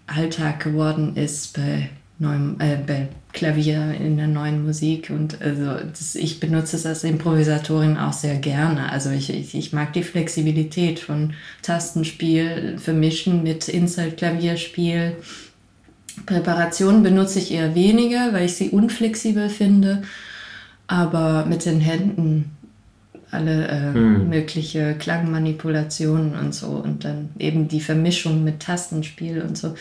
Alltag 0.06 0.60
geworden 0.60 1.16
ist 1.16 1.54
bei 1.54 1.90
neuem, 2.18 2.56
äh, 2.58 2.76
bei 2.86 3.08
Klavier 3.32 3.94
in 4.00 4.16
der 4.16 4.28
neuen 4.28 4.64
Musik. 4.64 5.10
Und 5.10 5.40
also 5.42 5.84
das, 5.88 6.14
ich 6.14 6.40
benutze 6.40 6.76
es 6.76 6.86
als 6.86 7.04
Improvisatorin 7.04 7.98
auch 7.98 8.14
sehr 8.14 8.36
gerne. 8.36 8.90
Also 8.90 9.10
ich, 9.10 9.28
ich, 9.30 9.54
ich 9.54 9.72
mag 9.74 9.92
die 9.92 10.02
Flexibilität 10.02 11.00
von 11.00 11.34
Tastenspiel, 11.60 12.78
Vermischen 12.78 13.42
mit 13.42 13.68
Inside-Klavierspiel. 13.68 15.16
Präparation 16.24 17.02
benutze 17.02 17.38
ich 17.38 17.52
eher 17.52 17.74
weniger, 17.74 18.32
weil 18.32 18.46
ich 18.46 18.54
sie 18.54 18.70
unflexibel 18.70 19.50
finde. 19.50 20.02
Aber 20.90 21.47
mit 21.47 21.66
den 21.66 21.78
Händen 21.78 22.50
alle 23.30 23.68
äh, 23.68 23.94
hm. 23.94 24.28
mögliche 24.28 24.97
Klangmanipulationen 24.99 26.35
und 26.35 26.52
so 26.52 26.66
und 26.66 27.04
dann 27.04 27.28
eben 27.38 27.68
die 27.68 27.80
Vermischung 27.80 28.42
mit 28.42 28.59
Tastenspiel 28.59 29.40
und 29.40 29.56
so. 29.56 29.76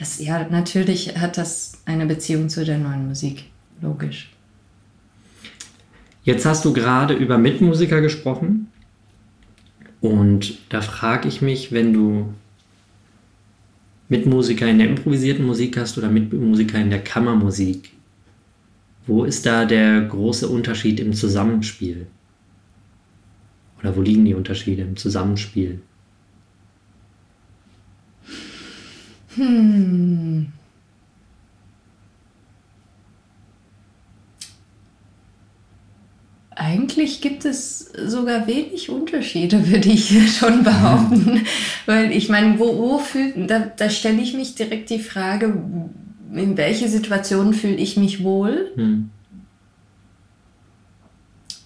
Das 0.00 0.18
ja 0.18 0.44
natürlich 0.50 1.16
hat 1.16 1.38
das 1.38 1.74
eine 1.86 2.06
Beziehung 2.06 2.48
zu 2.48 2.64
der 2.64 2.78
neuen 2.78 3.06
Musik, 3.06 3.44
logisch. 3.80 4.30
Jetzt 6.24 6.44
hast 6.44 6.64
du 6.64 6.72
gerade 6.72 7.14
über 7.14 7.38
Mitmusiker 7.38 8.00
gesprochen 8.00 8.66
und 10.00 10.58
da 10.70 10.80
frage 10.80 11.28
ich 11.28 11.40
mich, 11.40 11.70
wenn 11.70 11.92
du 11.92 12.34
Mitmusiker 14.08 14.66
in 14.66 14.78
der 14.78 14.88
improvisierten 14.88 15.46
Musik 15.46 15.76
hast 15.76 15.98
oder 15.98 16.08
Mitmusiker 16.08 16.78
in 16.80 16.90
der 16.90 17.04
Kammermusik. 17.04 17.92
Wo 19.08 19.24
ist 19.24 19.46
da 19.46 19.64
der 19.64 20.02
große 20.02 20.46
Unterschied 20.46 21.00
im 21.00 21.14
Zusammenspiel? 21.14 22.06
Oder 23.80 23.96
wo 23.96 24.02
liegen 24.02 24.26
die 24.26 24.34
Unterschiede 24.34 24.82
im 24.82 24.96
Zusammenspiel? 24.98 25.80
Hm. 29.36 30.52
Eigentlich 36.50 37.22
gibt 37.22 37.46
es 37.46 37.90
sogar 38.04 38.46
wenig 38.46 38.90
Unterschiede, 38.90 39.66
würde 39.70 39.88
ich 39.88 40.36
schon 40.36 40.64
behaupten. 40.64 41.46
Weil 41.86 42.12
ich 42.12 42.28
meine, 42.28 42.58
wo, 42.58 42.76
wo 42.76 42.98
fühlt, 42.98 43.48
da, 43.48 43.60
da 43.74 43.88
stelle 43.88 44.20
ich 44.20 44.34
mich 44.34 44.54
direkt 44.54 44.90
die 44.90 44.98
Frage, 44.98 45.64
in 46.32 46.56
welche 46.56 46.88
Situation 46.88 47.54
fühle 47.54 47.76
ich 47.76 47.96
mich 47.96 48.22
wohl? 48.22 48.70
Hm. 48.74 49.10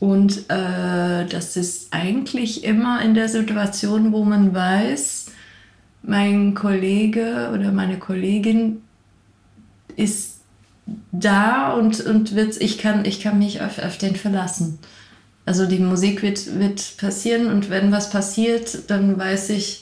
Und 0.01 0.51
äh, 0.51 1.27
das 1.27 1.57
ist 1.57 1.93
eigentlich 1.93 2.65
immer 2.65 3.03
in 3.03 3.15
der 3.15 3.29
Situation, 3.29 4.13
wo 4.13 4.25
man 4.25 4.53
weiß, 4.53 5.27
mein 6.03 6.55
Kollege 6.55 7.51
oder 7.55 7.71
meine 7.71 7.99
Kollegin 7.99 8.83
ist 9.95 10.41
da 11.13 11.73
und, 11.73 12.01
und 12.01 12.35
wird, 12.35 12.61
ich, 12.61 12.79
kann, 12.79 13.05
ich 13.05 13.21
kann 13.21 13.39
mich 13.39 13.61
auf, 13.61 13.79
auf 13.79 13.99
den 13.99 14.17
verlassen. 14.17 14.79
Also 15.45 15.67
die 15.67 15.79
Musik 15.79 16.23
wird, 16.23 16.59
wird 16.59 16.97
passieren 16.99 17.47
und 17.47 17.71
wenn 17.71 17.93
was 17.93 18.11
passiert, 18.11 18.91
dann 18.91 19.19
weiß 19.19 19.51
ich, 19.51 19.82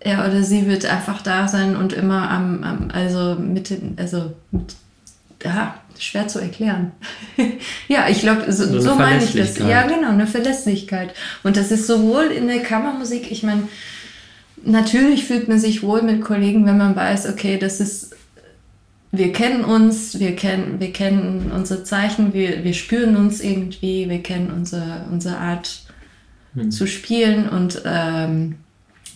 er 0.00 0.26
oder 0.26 0.42
sie 0.42 0.66
wird 0.66 0.86
einfach 0.86 1.22
da 1.22 1.46
sein 1.46 1.76
und 1.76 1.92
immer 1.92 2.30
am, 2.30 2.64
am 2.64 2.88
also 2.92 3.36
mit 3.38 3.70
den, 3.70 3.96
also 3.98 4.32
mit, 4.50 4.74
ja, 5.44 5.74
schwer 5.98 6.26
zu 6.28 6.38
erklären. 6.38 6.92
ja, 7.88 8.08
ich 8.08 8.20
glaube, 8.20 8.50
so, 8.50 8.66
so, 8.66 8.80
so 8.80 8.94
meine 8.94 9.22
ich 9.22 9.34
das. 9.34 9.58
Ja, 9.58 9.86
genau, 9.86 10.10
eine 10.10 10.26
Verlässlichkeit. 10.26 11.14
Und 11.42 11.56
das 11.56 11.70
ist 11.70 11.86
sowohl 11.86 12.26
in 12.26 12.46
der 12.46 12.60
Kammermusik, 12.60 13.30
ich 13.30 13.42
meine, 13.42 13.68
natürlich 14.64 15.26
fühlt 15.26 15.48
man 15.48 15.58
sich 15.58 15.82
wohl 15.82 16.02
mit 16.02 16.22
Kollegen, 16.22 16.64
wenn 16.66 16.78
man 16.78 16.96
weiß, 16.96 17.28
okay, 17.28 17.58
das 17.58 17.80
ist 17.80 18.10
wir 19.12 19.32
kennen 19.32 19.64
uns, 19.64 20.20
wir 20.20 20.36
kennen, 20.36 20.78
wir 20.78 20.92
kennen 20.92 21.50
unsere 21.52 21.82
Zeichen, 21.82 22.32
wir, 22.32 22.62
wir 22.62 22.74
spüren 22.74 23.16
uns 23.16 23.40
irgendwie, 23.40 24.08
wir 24.08 24.22
kennen 24.22 24.52
unsere, 24.52 25.04
unsere 25.10 25.38
Art 25.38 25.82
mhm. 26.54 26.70
zu 26.70 26.86
spielen 26.86 27.48
und 27.48 27.82
ähm, 27.84 28.56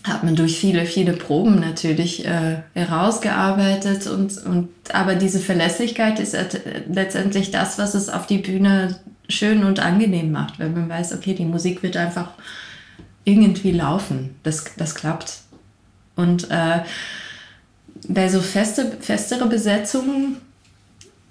hat 0.05 0.23
man 0.23 0.37
durch 0.37 0.59
viele, 0.59 0.85
viele 0.85 1.15
Proben 1.15 1.61
natürlich 1.61 2.27
äh, 2.27 2.59
herausgearbeitet 2.75 4.07
und, 4.07 4.37
und 4.45 4.69
aber 4.93 5.15
diese 5.15 5.41
Verlässlichkeit 5.41 6.21
ist 6.21 6.37
letztendlich 6.93 7.51
das, 7.51 7.79
was 7.79 7.95
es 7.95 8.11
auf 8.11 8.27
die 8.27 8.39
Bühne 8.39 9.01
schön 9.31 9.65
und 9.65 9.81
angenehm 9.81 10.31
macht, 10.31 10.59
wenn 10.59 10.75
man 10.75 10.91
weiß, 10.91 11.15
okay, 11.15 11.35
die 11.35 11.47
Musik 11.47 11.83
wird 11.83 11.97
einfach 11.97 12.29
irgendwie 13.25 13.73
laufen. 13.73 14.37
Das, 14.43 14.65
das 14.77 14.95
klappt. 14.95 15.39
Und 16.17 16.51
äh, 16.51 16.81
bei 18.07 18.29
so 18.29 18.41
feste, 18.41 18.99
festere 19.01 19.47
Besetzungen 19.47 20.37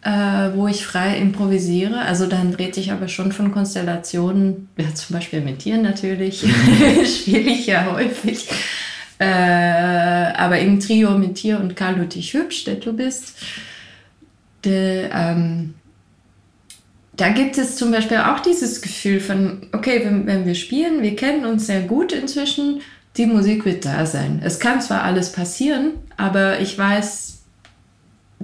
äh, 0.03 0.55
wo 0.55 0.67
ich 0.67 0.86
frei 0.86 1.17
improvisiere. 1.17 2.01
Also 2.01 2.27
dann 2.27 2.53
rede 2.53 2.79
ich 2.79 2.91
aber 2.91 3.07
schon 3.07 3.31
von 3.31 3.51
Konstellationen, 3.51 4.67
ja, 4.77 4.93
zum 4.93 5.15
Beispiel 5.15 5.41
mit 5.41 5.60
Tieren 5.60 5.81
natürlich, 5.81 6.39
spiele 7.05 7.51
ich 7.51 7.67
ja 7.67 7.91
häufig. 7.91 8.50
Äh, 9.19 9.25
aber 9.25 10.60
im 10.60 10.79
Trio 10.79 11.17
mit 11.17 11.36
Tier 11.36 11.60
und 11.60 11.75
Karl 11.75 11.98
Ludwig 11.98 12.33
Hübsch, 12.33 12.65
der 12.65 12.75
du 12.75 12.93
bist, 12.93 13.36
der, 14.65 15.12
ähm, 15.13 15.75
da 17.15 17.29
gibt 17.29 17.57
es 17.57 17.75
zum 17.75 17.91
Beispiel 17.91 18.17
auch 18.17 18.39
dieses 18.39 18.81
Gefühl 18.81 19.19
von, 19.19 19.67
okay, 19.72 20.01
wenn, 20.03 20.25
wenn 20.25 20.45
wir 20.45 20.55
spielen, 20.55 21.01
wir 21.01 21.15
kennen 21.15 21.45
uns 21.45 21.67
sehr 21.67 21.81
gut 21.81 22.12
inzwischen, 22.12 22.81
die 23.17 23.27
Musik 23.27 23.65
wird 23.65 23.86
da 23.86 24.05
sein. 24.05 24.41
Es 24.43 24.60
kann 24.60 24.81
zwar 24.81 25.03
alles 25.03 25.31
passieren, 25.31 25.91
aber 26.17 26.60
ich 26.60 26.77
weiß, 26.77 27.32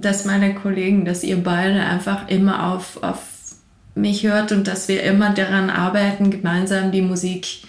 dass 0.00 0.24
meine 0.24 0.54
Kollegen, 0.54 1.04
dass 1.04 1.24
ihr 1.24 1.42
beide 1.42 1.80
einfach 1.80 2.28
immer 2.28 2.72
auf, 2.72 3.02
auf 3.02 3.22
mich 3.94 4.24
hört 4.24 4.52
und 4.52 4.66
dass 4.66 4.88
wir 4.88 5.02
immer 5.02 5.34
daran 5.34 5.70
arbeiten, 5.70 6.30
gemeinsam 6.30 6.92
die 6.92 7.02
Musik 7.02 7.62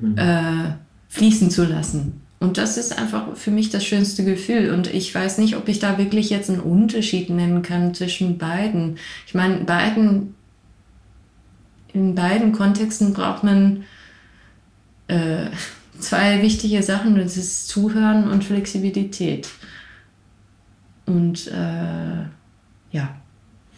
mhm. 0.00 0.18
äh, 0.18 0.72
fließen 1.08 1.50
zu 1.50 1.64
lassen. 1.64 2.20
Und 2.40 2.56
das 2.56 2.76
ist 2.76 2.96
einfach 2.96 3.36
für 3.36 3.50
mich 3.50 3.70
das 3.70 3.84
schönste 3.84 4.24
Gefühl. 4.24 4.70
Und 4.72 4.92
ich 4.92 5.12
weiß 5.12 5.38
nicht, 5.38 5.56
ob 5.56 5.68
ich 5.68 5.80
da 5.80 5.98
wirklich 5.98 6.30
jetzt 6.30 6.50
einen 6.50 6.60
Unterschied 6.60 7.30
nennen 7.30 7.62
kann 7.62 7.94
zwischen 7.94 8.38
beiden. 8.38 8.98
Ich 9.26 9.34
meine, 9.34 9.64
beiden, 9.64 10.34
in 11.92 12.14
beiden 12.14 12.52
Kontexten 12.52 13.12
braucht 13.12 13.42
man 13.42 13.84
äh, 15.08 15.46
zwei 15.98 16.42
wichtige 16.42 16.82
Sachen. 16.82 17.16
Das 17.16 17.36
ist 17.36 17.66
Zuhören 17.66 18.30
und 18.30 18.44
Flexibilität. 18.44 19.48
Und 21.08 21.48
äh, 21.48 22.24
ja. 22.92 23.16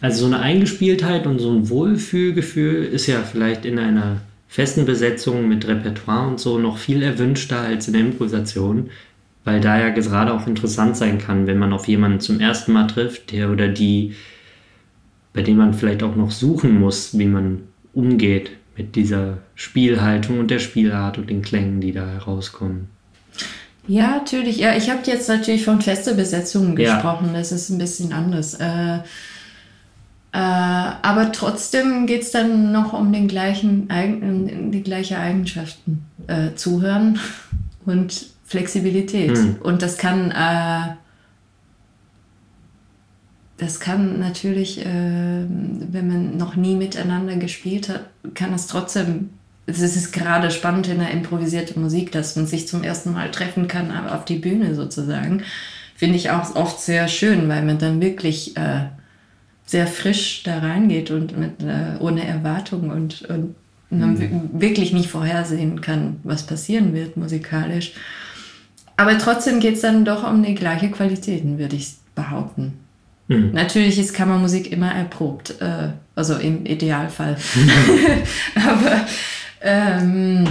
Also 0.01 0.21
so 0.21 0.25
eine 0.25 0.39
Eingespieltheit 0.39 1.27
und 1.27 1.39
so 1.39 1.51
ein 1.51 1.69
Wohlfühlgefühl 1.69 2.83
ist 2.85 3.07
ja 3.07 3.21
vielleicht 3.21 3.65
in 3.65 3.77
einer 3.79 4.17
festen 4.47 4.85
Besetzung 4.85 5.47
mit 5.47 5.67
Repertoire 5.67 6.27
und 6.27 6.39
so 6.39 6.57
noch 6.57 6.77
viel 6.77 7.03
erwünschter 7.03 7.61
als 7.61 7.87
in 7.87 7.93
der 7.93 8.01
Improvisation, 8.01 8.89
weil 9.45 9.61
da 9.61 9.79
ja 9.79 9.89
gerade 9.89 10.33
auch 10.33 10.47
interessant 10.47 10.97
sein 10.97 11.19
kann, 11.19 11.47
wenn 11.47 11.57
man 11.57 11.71
auf 11.71 11.87
jemanden 11.87 12.19
zum 12.19 12.39
ersten 12.39 12.73
Mal 12.73 12.87
trifft, 12.87 13.31
der 13.31 13.51
oder 13.51 13.67
die, 13.67 14.15
bei 15.33 15.41
dem 15.41 15.57
man 15.57 15.73
vielleicht 15.73 16.03
auch 16.03 16.15
noch 16.15 16.31
suchen 16.31 16.79
muss, 16.79 17.17
wie 17.17 17.27
man 17.27 17.61
umgeht 17.93 18.51
mit 18.75 18.95
dieser 18.95 19.37
Spielhaltung 19.55 20.39
und 20.39 20.51
der 20.51 20.59
Spielart 20.59 21.17
und 21.17 21.29
den 21.29 21.43
Klängen, 21.43 21.79
die 21.79 21.91
da 21.91 22.07
herauskommen. 22.07 22.89
Ja, 23.87 24.11
natürlich. 24.11 24.57
Ja, 24.57 24.75
ich 24.75 24.89
habe 24.89 25.01
jetzt 25.05 25.27
natürlich 25.27 25.65
von 25.65 25.81
feste 25.81 26.15
Besetzungen 26.15 26.75
gesprochen. 26.75 27.27
Ja. 27.27 27.39
Das 27.39 27.51
ist 27.51 27.69
ein 27.69 27.77
bisschen 27.77 28.13
anders. 28.13 28.53
Äh, 28.55 28.99
äh, 30.33 30.37
aber 30.37 31.31
trotzdem 31.31 32.05
geht 32.05 32.21
es 32.21 32.31
dann 32.31 32.71
noch 32.71 32.93
um 32.93 33.11
den 33.11 33.27
gleichen, 33.27 33.89
um 34.21 34.71
die 34.71 34.83
gleichen 34.83 35.17
Eigenschaften. 35.17 36.05
Äh, 36.27 36.55
Zuhören 36.55 37.19
und 37.85 38.27
Flexibilität. 38.45 39.37
Mhm. 39.37 39.57
Und 39.61 39.81
das 39.81 39.97
kann, 39.97 40.31
äh, 40.31 40.95
das 43.57 43.79
kann 43.79 44.19
natürlich, 44.19 44.85
äh, 44.85 44.85
wenn 44.85 46.07
man 46.07 46.37
noch 46.37 46.55
nie 46.55 46.75
miteinander 46.75 47.35
gespielt 47.35 47.89
hat, 47.89 48.05
kann 48.35 48.53
es 48.53 48.67
trotzdem 48.67 49.31
es 49.67 49.81
ist 49.81 50.11
gerade 50.11 50.51
spannend 50.51 50.87
in 50.87 50.99
der 50.99 51.11
improvisierten 51.11 51.81
Musik, 51.81 52.11
dass 52.11 52.35
man 52.35 52.47
sich 52.47 52.67
zum 52.67 52.83
ersten 52.83 53.13
Mal 53.13 53.31
treffen 53.31 53.67
kann, 53.67 53.91
aber 53.91 54.15
auf 54.15 54.25
die 54.25 54.37
Bühne 54.37 54.75
sozusagen. 54.75 55.43
Finde 55.95 56.15
ich 56.15 56.31
auch 56.31 56.55
oft 56.55 56.79
sehr 56.79 57.07
schön, 57.07 57.47
weil 57.47 57.63
man 57.63 57.77
dann 57.77 58.01
wirklich 58.01 58.57
äh, 58.57 58.85
sehr 59.65 59.87
frisch 59.87 60.43
da 60.43 60.59
reingeht 60.59 61.11
und 61.11 61.37
mit, 61.37 61.61
äh, 61.61 61.97
ohne 61.99 62.25
Erwartung 62.25 62.89
und, 62.89 63.21
und 63.23 63.55
man 63.91 64.13
mhm. 64.13 64.49
wirklich 64.53 64.93
nicht 64.93 65.09
vorhersehen 65.09 65.81
kann, 65.81 66.19
was 66.23 66.45
passieren 66.45 66.93
wird 66.93 67.17
musikalisch. 67.17 67.93
Aber 68.97 69.17
trotzdem 69.17 69.59
geht 69.59 69.75
es 69.75 69.81
dann 69.81 70.05
doch 70.05 70.29
um 70.29 70.43
die 70.43 70.55
gleiche 70.55 70.89
Qualitäten, 70.89 71.57
würde 71.59 71.75
ich 71.75 71.93
behaupten. 72.15 72.73
Mhm. 73.27 73.51
Natürlich 73.53 73.99
ist 73.99 74.13
Kammermusik 74.13 74.71
immer 74.71 74.91
erprobt, 74.91 75.55
äh, 75.59 75.89
also 76.15 76.35
im 76.35 76.65
Idealfall. 76.65 77.37
Aber 78.55 79.05
ähm, 79.61 80.47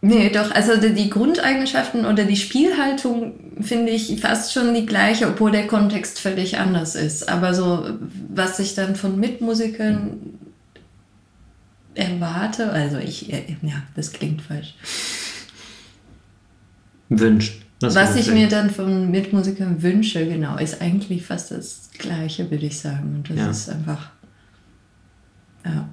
nee, 0.00 0.30
doch, 0.30 0.50
also 0.52 0.76
die 0.76 1.10
Grundeigenschaften 1.10 2.06
oder 2.06 2.24
die 2.24 2.36
Spielhaltung 2.36 3.34
finde 3.60 3.92
ich 3.92 4.18
fast 4.20 4.52
schon 4.52 4.74
die 4.74 4.86
gleiche, 4.86 5.28
obwohl 5.28 5.50
der 5.50 5.66
Kontext 5.66 6.18
völlig 6.18 6.58
anders 6.58 6.94
ist. 6.94 7.28
Aber 7.28 7.54
so, 7.54 7.86
was 8.28 8.58
ich 8.58 8.74
dann 8.74 8.96
von 8.96 9.20
Mitmusikern 9.20 10.38
erwarte, 11.94 12.70
also 12.70 12.96
ich, 12.96 13.30
äh, 13.32 13.56
ja, 13.62 13.82
das 13.94 14.12
klingt 14.12 14.40
falsch. 14.40 14.74
Wünscht. 17.10 17.62
Was, 17.82 17.94
was 17.94 18.16
ich 18.16 18.30
mir 18.30 18.48
dann 18.48 18.70
von 18.70 19.10
Mitmusikern 19.10 19.82
wünsche, 19.82 20.26
genau, 20.26 20.56
ist 20.56 20.80
eigentlich 20.80 21.24
fast 21.24 21.50
das 21.50 21.90
Gleiche, 21.98 22.50
würde 22.50 22.66
ich 22.66 22.78
sagen. 22.78 23.16
Und 23.16 23.30
das 23.30 23.36
ja. 23.36 23.50
ist 23.50 23.68
einfach, 23.70 24.10
ja 25.64 25.88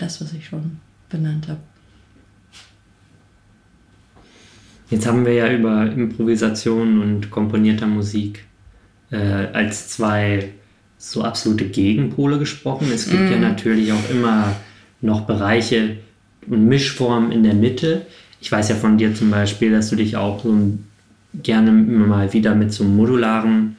das, 0.00 0.20
was 0.20 0.32
ich 0.32 0.46
schon 0.46 0.78
benannt 1.08 1.48
habe. 1.48 1.60
Jetzt 4.90 5.06
haben 5.06 5.24
wir 5.24 5.34
ja 5.34 5.52
über 5.52 5.90
Improvisation 5.90 7.00
und 7.00 7.30
komponierter 7.30 7.86
Musik 7.86 8.44
äh, 9.10 9.16
als 9.16 9.88
zwei 9.88 10.50
so 10.98 11.22
absolute 11.22 11.66
Gegenpole 11.66 12.38
gesprochen. 12.38 12.88
Es 12.92 13.08
gibt 13.08 13.22
mm. 13.22 13.32
ja 13.32 13.38
natürlich 13.38 13.92
auch 13.92 14.10
immer 14.10 14.56
noch 15.00 15.22
Bereiche 15.22 15.96
und 16.46 16.66
Mischformen 16.66 17.30
in 17.32 17.42
der 17.42 17.54
Mitte. 17.54 18.06
Ich 18.40 18.50
weiß 18.50 18.68
ja 18.68 18.74
von 18.74 18.98
dir 18.98 19.14
zum 19.14 19.30
Beispiel, 19.30 19.70
dass 19.70 19.90
du 19.90 19.96
dich 19.96 20.16
auch 20.16 20.42
so 20.42 20.78
gerne 21.34 21.70
immer 21.70 22.06
mal 22.06 22.32
wieder 22.32 22.54
mit 22.54 22.72
so 22.72 22.84
modularen 22.84 23.76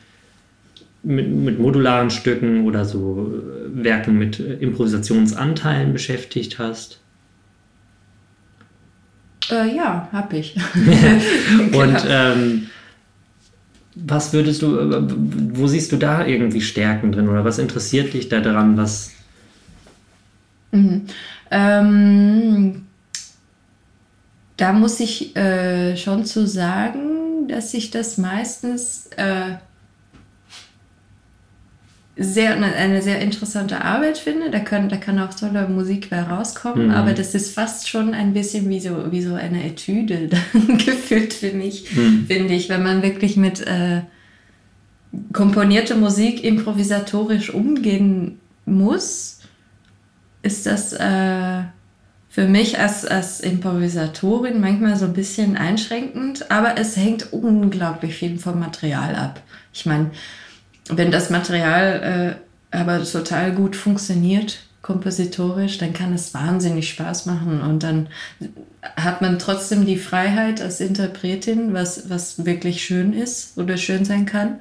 mit, 1.04 1.30
mit 1.30 1.60
modularen 1.60 2.10
Stücken 2.10 2.66
oder 2.66 2.86
so 2.86 3.32
äh, 3.34 3.84
Werken 3.84 4.18
mit 4.18 4.40
äh, 4.40 4.54
Improvisationsanteilen 4.56 5.94
beschäftigt 5.94 6.60
hast? 6.60 7.00
Äh, 9.50 9.76
ja, 9.76 10.08
habe 10.12 10.38
ich. 10.38 10.56
Und 11.58 11.72
genau. 11.72 12.04
ähm, 12.08 12.68
was 13.96 14.32
würdest 14.34 14.62
du, 14.62 14.78
äh, 14.78 15.02
wo 15.54 15.68
siehst 15.68 15.92
du 15.92 15.98
da 15.98 16.26
irgendwie 16.26 16.62
Stärken 16.62 17.12
drin 17.12 17.28
oder 17.28 17.44
was 17.44 17.60
interessiert 17.60 18.14
dich 18.14 18.30
daran, 18.30 18.78
was... 18.78 19.12
Mhm. 20.72 21.06
Ähm, 21.50 22.84
da 24.56 24.72
muss 24.72 25.00
ich 25.00 25.36
äh, 25.36 25.98
schon 25.98 26.24
zu 26.24 26.48
sagen, 26.48 27.48
dass 27.50 27.74
ich 27.74 27.92
das 27.92 28.18
meistens 28.18 29.10
äh, 29.18 29.56
sehr, 32.18 32.56
eine 32.56 33.02
sehr 33.02 33.20
interessante 33.20 33.82
Arbeit 33.84 34.18
finde. 34.18 34.52
Da 34.52 34.60
kann, 34.60 34.90
da 34.90 34.98
kann 34.98 35.20
auch 35.20 35.34
tolle 35.34 35.68
Musik 35.68 36.10
bei 36.10 36.22
rauskommen, 36.22 36.88
mhm. 36.88 36.94
aber 36.94 37.14
das 37.14 37.34
ist 37.36 37.54
fast 37.54 37.90
schon 37.90 38.14
ein 38.14 38.34
bisschen 38.34 38.70
wie 38.70 38.80
so, 38.80 39.12
wie 39.12 39.22
so 39.22 39.34
eine 39.34 39.64
Etüde 39.66 40.30
gefühlt 40.86 41.34
für 41.34 41.54
mich, 41.54 41.96
mhm. 41.96 42.26
finde 42.28 42.54
ich, 42.54 42.70
wenn 42.70 42.84
man 42.84 43.02
wirklich 43.02 43.38
mit 43.38 43.66
äh, 43.66 44.02
komponierter 45.34 45.96
Musik 45.96 46.44
improvisatorisch 46.44 47.54
umgehen 47.54 48.40
muss, 48.66 49.40
ist 50.44 50.66
das 50.66 50.94
äh, 50.94 51.64
für 52.30 52.48
mich 52.48 52.80
als, 52.80 53.06
als 53.06 53.42
Improvisatorin 53.42 54.62
manchmal 54.62 54.96
so 54.96 55.06
ein 55.06 55.14
bisschen 55.14 55.58
einschränkend, 55.58 56.50
aber 56.50 56.78
es 56.78 56.96
hängt 56.96 57.34
unglaublich 57.34 58.16
viel 58.16 58.40
vom 58.40 58.60
Material 58.60 59.16
ab. 59.16 59.42
Ich 59.74 59.86
meine, 59.86 60.12
wenn 60.90 61.12
das 61.12 61.30
Material 61.30 62.38
äh, 62.72 62.78
aber 62.78 63.04
total 63.04 63.52
gut 63.52 63.76
funktioniert, 63.76 64.60
kompositorisch, 64.82 65.78
dann 65.78 65.94
kann 65.94 66.14
es 66.14 66.34
wahnsinnig 66.34 66.90
Spaß 66.90 67.26
machen 67.28 67.62
und 67.62 67.84
dann 67.84 68.08
hat 68.96 69.22
man 69.22 69.38
trotzdem 69.38 69.86
die 69.86 69.98
Freiheit 69.98 70.62
als 70.62 70.80
Interpretin, 70.80 71.74
was, 71.74 72.10
was 72.10 72.46
wirklich 72.46 72.84
schön 72.84 73.14
ist 73.14 73.58
oder 73.58 73.78
schön 73.78 74.06
sein 74.06 74.26
kann. 74.26 74.60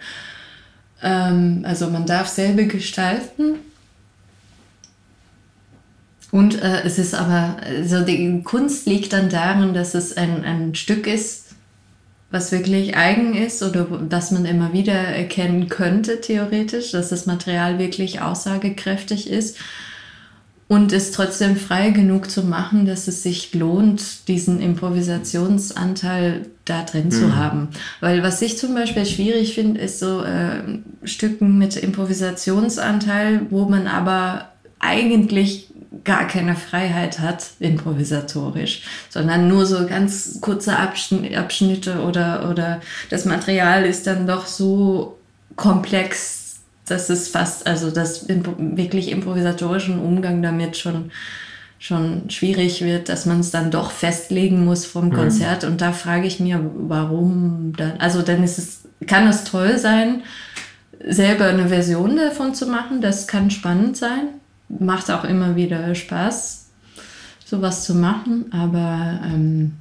Ähm, 1.03 1.65
also 1.67 1.89
man 1.89 2.05
darf 2.05 2.29
selber 2.29 2.65
gestalten. 2.65 3.61
Und 6.31 6.63
äh, 6.63 6.83
es 6.85 6.99
ist 6.99 7.15
aber, 7.15 7.57
also 7.65 8.03
die 8.03 8.43
Kunst 8.45 8.87
liegt 8.87 9.13
dann 9.13 9.31
darin, 9.31 9.75
dass 9.75 9.95
es 9.95 10.17
ein, 10.17 10.45
ein 10.45 10.75
Stück 10.75 11.07
ist, 11.07 11.40
was 12.31 12.53
wirklich 12.53 12.97
eigen 12.97 13.35
ist 13.35 13.63
oder 13.63 13.87
was 13.91 14.31
man 14.31 14.45
immer 14.45 14.73
wieder 14.73 14.93
erkennen 14.93 15.69
könnte, 15.69 16.21
theoretisch, 16.21 16.93
dass 16.93 17.09
das 17.09 17.27
Material 17.27 17.79
wirklich 17.79 18.21
aussagekräftig 18.21 19.29
ist. 19.29 19.59
und 20.69 20.93
es 20.93 21.11
trotzdem 21.11 21.57
frei 21.57 21.91
genug 21.91 22.31
zu 22.31 22.45
machen, 22.45 22.87
dass 22.87 23.09
es 23.09 23.25
sich 23.25 23.53
lohnt, 23.55 24.29
diesen 24.29 24.61
Improvisationsanteil 24.61 26.47
da 26.65 26.85
drin 26.85 27.07
mhm. 27.07 27.11
zu 27.11 27.35
haben. 27.35 27.69
Weil 27.99 28.23
was 28.23 28.41
ich 28.41 28.57
zum 28.57 28.75
Beispiel 28.75 29.05
schwierig 29.05 29.53
finde, 29.53 29.81
ist 29.81 29.99
so 29.99 30.23
äh, 30.23 30.79
Stücken 31.03 31.59
mit 31.59 31.77
Improvisationsanteil, 31.77 33.47
wo 33.51 33.65
man 33.65 33.89
aber 33.89 34.53
eigentlich 34.79 35.70
gar 36.05 36.27
keine 36.27 36.57
Freiheit 36.57 37.19
hat, 37.19 37.51
improvisatorisch, 37.59 38.83
sondern 39.09 39.49
nur 39.49 39.67
so 39.67 39.87
ganz 39.87 40.41
kurze 40.41 40.77
Abschnitte 40.77 42.03
oder, 42.03 42.49
oder 42.51 42.81
das 43.11 43.25
Material 43.25 43.85
ist 43.85 44.07
dann 44.07 44.27
doch 44.27 44.47
so 44.47 45.19
komplex, 45.57 46.61
dass 46.87 47.11
es 47.11 47.29
fast, 47.29 47.67
also 47.67 47.91
das 47.91 48.27
wirklich 48.29 49.11
improvisatorischen 49.11 49.99
Umgang 50.01 50.43
damit 50.43 50.77
schon, 50.77 51.11
schon 51.79 52.29
schwierig 52.31 52.83
wird, 52.83 53.09
dass 53.09 53.27
man 53.27 53.41
es 53.41 53.51
dann 53.51 53.71
doch 53.71 53.91
festlegen 53.91 54.65
muss 54.65 54.87
vom 54.87 55.07
mhm. 55.07 55.13
Konzert. 55.13 55.63
Mhm. 55.63 55.71
Und 55.71 55.81
da 55.81 55.93
frage 55.93 56.27
ich 56.27 56.41
mir, 56.41 56.71
warum 56.75 57.75
dann, 57.77 57.99
also 57.99 58.23
dann 58.23 58.43
ist 58.43 58.59
es, 58.59 58.81
kann 59.07 59.29
es 59.29 59.45
toll 59.45 59.79
sein, 59.79 60.23
selber 61.07 61.47
eine 61.47 61.69
Version 61.69 62.17
davon 62.17 62.55
zu 62.55 62.67
machen. 62.67 63.01
Das 63.01 63.27
kann 63.27 63.51
spannend 63.51 63.97
sein. 63.97 64.40
Macht 64.79 65.11
auch 65.11 65.25
immer 65.25 65.57
wieder 65.57 65.95
Spaß, 65.95 66.71
sowas 67.45 67.85
zu 67.85 67.95
machen. 67.95 68.47
Aber 68.53 69.21
ähm, 69.25 69.73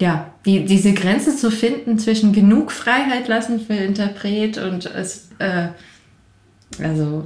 ja, 0.00 0.32
die, 0.44 0.64
diese 0.64 0.92
Grenze 0.92 1.36
zu 1.36 1.50
finden 1.50 1.98
zwischen 1.98 2.32
genug 2.32 2.72
Freiheit 2.72 3.28
lassen 3.28 3.60
für 3.60 3.74
Interpret 3.74 4.58
und 4.58 4.86
es, 4.86 5.28
äh, 5.38 5.68
also 6.82 7.24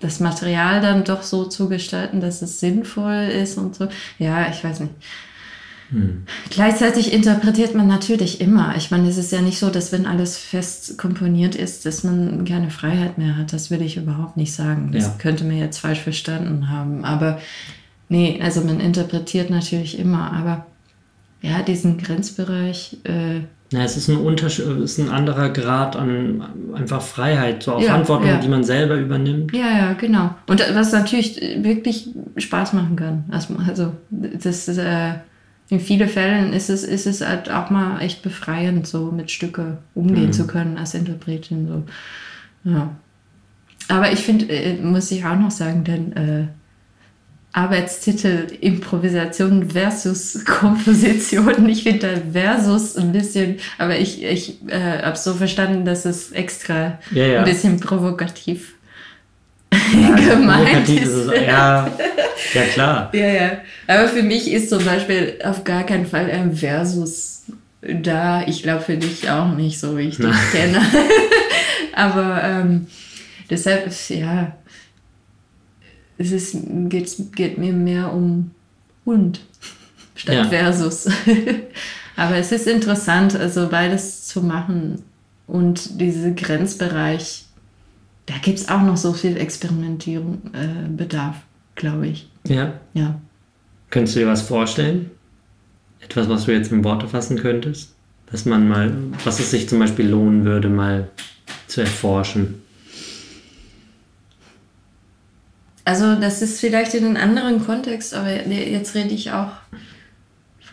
das 0.00 0.20
Material 0.20 0.80
dann 0.80 1.04
doch 1.04 1.22
so 1.22 1.44
zu 1.44 1.68
gestalten, 1.68 2.20
dass 2.20 2.42
es 2.42 2.60
sinnvoll 2.60 3.28
ist 3.30 3.58
und 3.58 3.74
so. 3.74 3.88
Ja, 4.18 4.48
ich 4.48 4.64
weiß 4.64 4.80
nicht. 4.80 4.94
Hm. 5.94 6.24
Gleichzeitig 6.50 7.12
interpretiert 7.12 7.76
man 7.76 7.86
natürlich 7.86 8.40
immer. 8.40 8.74
Ich 8.76 8.90
meine, 8.90 9.08
es 9.08 9.16
ist 9.16 9.30
ja 9.30 9.40
nicht 9.40 9.60
so, 9.60 9.70
dass 9.70 9.92
wenn 9.92 10.06
alles 10.06 10.36
fest 10.36 10.98
komponiert 10.98 11.54
ist, 11.54 11.86
dass 11.86 12.02
man 12.02 12.44
keine 12.44 12.70
Freiheit 12.70 13.16
mehr 13.16 13.36
hat. 13.36 13.52
Das 13.52 13.70
würde 13.70 13.84
ich 13.84 13.96
überhaupt 13.96 14.36
nicht 14.36 14.52
sagen. 14.52 14.90
Das 14.92 15.04
ja. 15.04 15.14
könnte 15.18 15.44
man 15.44 15.56
jetzt 15.56 15.78
falsch 15.78 16.00
verstanden 16.00 16.68
haben. 16.68 17.04
Aber 17.04 17.38
nee, 18.08 18.40
also 18.42 18.60
man 18.62 18.80
interpretiert 18.80 19.50
natürlich 19.50 19.96
immer. 19.96 20.32
Aber 20.32 20.66
ja, 21.42 21.62
diesen 21.62 21.98
Grenzbereich. 21.98 22.96
Äh, 23.04 23.42
ja, 23.72 23.84
es 23.84 23.96
ist 23.96 24.08
ein, 24.08 24.16
Unterschied, 24.16 24.66
ist 24.82 24.98
ein 24.98 25.10
anderer 25.10 25.50
Grad 25.50 25.94
an 25.94 26.42
einfach 26.74 27.02
Freiheit, 27.02 27.62
so 27.62 27.74
auch 27.74 27.80
ja, 27.80 27.86
Verantwortung, 27.86 28.28
ja. 28.28 28.38
die 28.38 28.48
man 28.48 28.64
selber 28.64 28.96
übernimmt. 28.96 29.54
Ja, 29.54 29.78
ja, 29.78 29.92
genau. 29.92 30.34
Und 30.48 30.60
was 30.74 30.92
natürlich 30.92 31.40
wirklich 31.58 32.08
Spaß 32.36 32.72
machen 32.72 32.96
kann. 32.96 33.24
Also, 33.30 33.54
also 33.66 33.92
das 34.10 34.68
ist, 34.68 34.78
äh, 34.78 35.14
in 35.68 35.80
vielen 35.80 36.08
Fällen 36.08 36.52
ist 36.52 36.68
es, 36.68 36.84
ist 36.84 37.06
es 37.06 37.20
halt 37.20 37.50
auch 37.50 37.70
mal 37.70 38.00
echt 38.00 38.22
befreiend, 38.22 38.86
so 38.86 39.10
mit 39.10 39.30
Stücke 39.30 39.78
umgehen 39.94 40.26
mhm. 40.26 40.32
zu 40.32 40.46
können 40.46 40.76
als 40.76 40.94
Interpretin. 40.94 41.68
So. 41.68 42.70
Ja. 42.70 42.90
Aber 43.88 44.12
ich 44.12 44.20
finde, 44.20 44.48
äh, 44.48 44.80
muss 44.80 45.10
ich 45.10 45.24
auch 45.24 45.38
noch 45.38 45.50
sagen, 45.50 45.84
denn 45.84 46.12
äh, 46.16 46.46
Arbeitstitel 47.52 48.48
Improvisation 48.60 49.70
versus 49.70 50.44
Komposition. 50.44 51.68
Ich 51.68 51.84
finde 51.84 52.08
da 52.08 52.20
versus 52.32 52.96
ein 52.96 53.12
bisschen, 53.12 53.56
aber 53.78 53.98
ich, 53.98 54.24
ich 54.24 54.60
äh, 54.68 55.02
habe 55.02 55.16
so 55.16 55.34
verstanden, 55.34 55.84
dass 55.84 56.04
es 56.04 56.32
extra 56.32 56.98
ja, 57.12 57.26
ja. 57.26 57.38
ein 57.38 57.44
bisschen 57.44 57.78
provokativ 57.78 58.74
ja, 60.00 60.14
gemeint 60.34 60.88
ist. 60.88 61.30
ja, 61.46 61.90
ja, 62.54 62.62
klar. 62.72 63.10
Ja, 63.12 63.26
ja. 63.26 63.50
Aber 63.86 64.08
für 64.08 64.22
mich 64.22 64.50
ist 64.50 64.70
zum 64.70 64.84
Beispiel 64.84 65.38
auf 65.44 65.64
gar 65.64 65.84
keinen 65.84 66.06
Fall 66.06 66.30
ein 66.30 66.56
Versus 66.56 67.42
da. 67.82 68.42
Ich 68.46 68.62
glaube 68.62 68.82
für 68.82 68.96
dich 68.96 69.30
auch 69.30 69.54
nicht, 69.54 69.78
so 69.78 69.96
wie 69.96 70.08
ich 70.08 70.16
dich 70.16 70.26
kenne. 70.52 70.80
aber 71.94 72.42
ähm, 72.42 72.86
deshalb, 73.50 73.90
ja 74.08 74.54
es 76.18 76.32
ist, 76.32 76.56
geht, 76.88 77.16
geht 77.34 77.58
mir 77.58 77.72
mehr 77.72 78.12
um 78.12 78.52
Hund 79.04 79.40
statt 80.14 80.36
ja. 80.36 80.44
Versus. 80.44 81.08
Aber 82.16 82.36
es 82.36 82.52
ist 82.52 82.66
interessant, 82.66 83.34
also 83.34 83.68
beides 83.68 84.26
zu 84.26 84.40
machen 84.42 85.02
und 85.46 86.00
diese 86.00 86.32
Grenzbereich, 86.32 87.44
da 88.26 88.34
gibt 88.42 88.58
es 88.58 88.68
auch 88.68 88.82
noch 88.82 88.96
so 88.96 89.12
viel 89.12 89.36
Experimentierung, 89.36 90.40
äh, 90.52 90.88
Bedarf, 90.88 91.36
glaube 91.74 92.08
ich. 92.08 92.28
Ja. 92.46 92.74
Ja. 92.94 93.20
Könntest 93.90 94.16
du 94.16 94.20
dir 94.20 94.28
was 94.28 94.42
vorstellen? 94.42 95.10
Etwas, 96.00 96.28
was 96.28 96.44
du 96.44 96.52
jetzt 96.52 96.72
in 96.72 96.84
Worte 96.84 97.08
fassen 97.08 97.38
könntest? 97.38 97.94
Dass 98.30 98.44
man 98.44 98.68
mal, 98.68 98.92
was 99.24 99.40
es 99.40 99.50
sich 99.50 99.68
zum 99.68 99.78
Beispiel 99.78 100.08
lohnen 100.08 100.44
würde, 100.44 100.68
mal 100.68 101.08
zu 101.68 101.82
erforschen? 101.82 102.62
Also 105.84 106.14
das 106.14 106.40
ist 106.40 106.60
vielleicht 106.60 106.94
in 106.94 107.04
einem 107.04 107.16
anderen 107.16 107.64
Kontext, 107.64 108.14
aber 108.14 108.46
jetzt 108.48 108.94
rede 108.94 109.10
ich 109.10 109.32
auch 109.32 109.50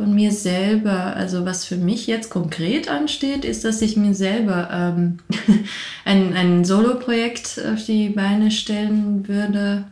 von 0.02 0.16
mir 0.16 0.32
selber. 0.32 1.16
Also 1.16 1.46
was 1.46 1.64
für 1.64 1.78
mich 1.78 2.08
jetzt 2.08 2.32
konkret 2.32 2.90
ansteht, 2.90 3.46
ist, 3.46 3.64
dass 3.64 3.84
ich 3.84 3.98
mir 3.98 4.16
selber 4.16 4.70
ähm, 4.72 5.20
ein, 6.06 6.34
ein 6.34 6.66
Solo-Projekt 6.66 7.62
auf 7.72 7.86
die 7.86 8.10
Beine 8.10 8.50
stellen 8.50 9.28
würde. 9.28 9.84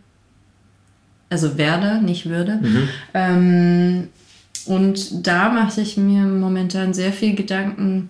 Also 1.29 1.59
werde, 1.59 2.01
nicht 2.01 2.27
würde. 2.27 2.55
Mhm. 2.55 2.89
Ähm, 3.13 4.07
und 4.65 5.27
da 5.27 5.49
mache 5.49 5.81
ich 5.81 5.95
mir 5.95 6.23
momentan 6.23 6.95
sehr 6.95 7.13
viel 7.13 7.35
Gedanken, 7.35 8.09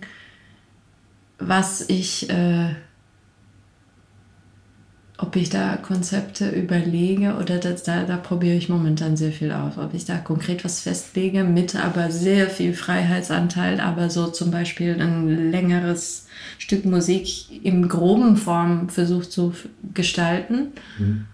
was 1.38 1.86
ich... 1.88 2.30
Äh, 2.30 2.70
ob 5.22 5.36
ich 5.36 5.50
da 5.50 5.76
Konzepte 5.76 6.48
überlege 6.48 7.36
oder 7.36 7.58
das, 7.58 7.82
da, 7.82 8.04
da 8.04 8.16
probiere 8.16 8.56
ich 8.56 8.70
momentan 8.70 9.18
sehr 9.18 9.32
viel 9.32 9.52
aus. 9.52 9.76
Ob 9.76 9.92
ich 9.92 10.06
da 10.06 10.16
konkret 10.16 10.64
was 10.64 10.80
festlege, 10.80 11.44
mit 11.44 11.76
aber 11.76 12.10
sehr 12.10 12.48
viel 12.48 12.72
Freiheitsanteil, 12.72 13.80
aber 13.80 14.08
so 14.08 14.28
zum 14.28 14.50
Beispiel 14.50 14.98
ein 14.98 15.50
längeres 15.50 16.26
Stück 16.58 16.86
Musik 16.86 17.64
im 17.64 17.88
groben 17.88 18.38
Form 18.38 18.88
versucht 18.88 19.30
zu 19.30 19.52
gestalten 19.92 20.68
mhm. 20.98 21.26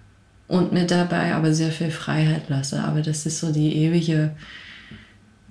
und 0.48 0.72
mir 0.72 0.86
dabei 0.86 1.34
aber 1.34 1.54
sehr 1.54 1.70
viel 1.70 1.92
Freiheit 1.92 2.48
lasse. 2.48 2.82
Aber 2.82 3.02
das 3.02 3.24
ist 3.24 3.38
so 3.38 3.52
die 3.52 3.76
ewige 3.76 4.32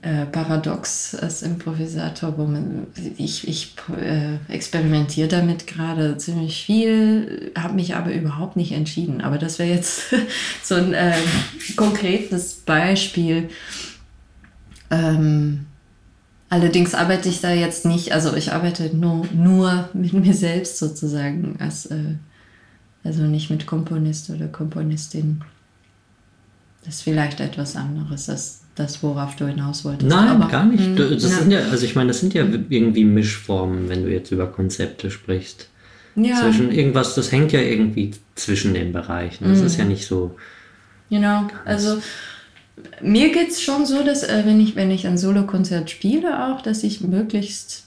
äh, 0.06 0.28
paradox 0.28 1.16
als 1.16 1.42
Improvisator, 1.42 2.38
wo 2.38 2.46
man, 2.46 2.86
ich, 3.18 3.48
ich 3.48 3.74
äh, 4.00 4.36
experimentiere 4.54 5.28
damit 5.28 5.66
gerade 5.66 6.16
ziemlich 6.18 6.64
viel, 6.64 7.52
habe 7.58 7.74
mich 7.74 7.96
aber 7.96 8.14
überhaupt 8.14 8.56
nicht 8.56 8.74
entschieden. 8.74 9.22
Aber 9.22 9.40
das 9.40 9.58
wäre 9.58 9.72
jetzt 9.72 10.14
so 10.64 10.76
ein 10.76 10.94
äh, 10.94 11.16
konkretes 11.76 12.54
Beispiel. 12.54 13.50
Ähm, 14.92 15.66
allerdings 16.50 16.94
arbeite 16.94 17.28
ich 17.28 17.42
da 17.42 17.52
jetzt 17.52 17.88
nicht, 17.88 18.12
also 18.12 18.36
ich 18.36 18.54
arbeite 18.54 18.96
nur, 18.96 19.26
nur 19.34 19.90
mit 19.94 20.14
mir 20.14 20.36
selbst 20.36 20.78
sozusagen, 20.78 21.56
als, 21.58 21.88
äh, 21.88 22.14
also 23.04 23.24
nicht 23.24 23.50
mit 23.50 23.66
Komponist 23.66 24.30
oder 24.30 24.50
Komponistin. 24.50 25.42
Das 26.84 26.98
ist 26.98 27.02
vielleicht 27.02 27.40
etwas 27.40 27.76
anderes. 27.76 28.28
Das 28.28 28.65
das, 28.76 29.02
worauf 29.02 29.36
du 29.38 29.48
hinaus 29.48 29.86
wolltest. 29.86 30.10
Nein, 30.10 30.28
Aber, 30.28 30.48
gar 30.50 30.66
nicht. 30.66 30.86
Mh, 30.86 30.96
das 30.98 31.24
ja. 31.24 31.30
sind 31.30 31.52
ja, 31.52 31.60
also 31.60 31.86
ich 31.86 31.96
meine, 31.96 32.10
das 32.10 32.20
sind 32.20 32.34
ja 32.34 32.46
irgendwie 32.70 33.06
Mischformen, 33.06 33.90
wenn 33.90 34.04
du 34.04 34.12
jetzt 34.12 34.32
über 34.32 34.48
Konzepte 34.48 35.10
sprichst. 35.10 35.70
Ja. 36.16 36.42
Zwischen 36.42 36.72
irgendwas, 36.72 37.16
das 37.16 37.32
hängt 37.32 37.52
ja 37.52 37.62
irgendwie 37.62 38.12
zwischen 38.36 38.74
den 38.74 38.94
Bereichen. 38.94 39.46
Das 39.50 39.60
mhm. 39.60 39.66
ist 39.66 39.78
ja 39.78 39.86
nicht 39.86 40.06
so. 40.06 40.36
Genau, 41.10 41.48
also 41.66 41.98
mir 43.02 43.32
geht 43.32 43.50
es 43.50 43.62
schon 43.62 43.86
so, 43.86 44.04
dass 44.04 44.24
äh, 44.24 44.44
wenn, 44.46 44.60
ich, 44.60 44.76
wenn 44.76 44.92
ich 44.92 45.08
ein 45.08 45.18
Solokonzert 45.18 45.90
spiele, 45.90 46.48
auch, 46.48 46.62
dass 46.62 46.84
ich 46.84 47.02
möglichst, 47.02 47.86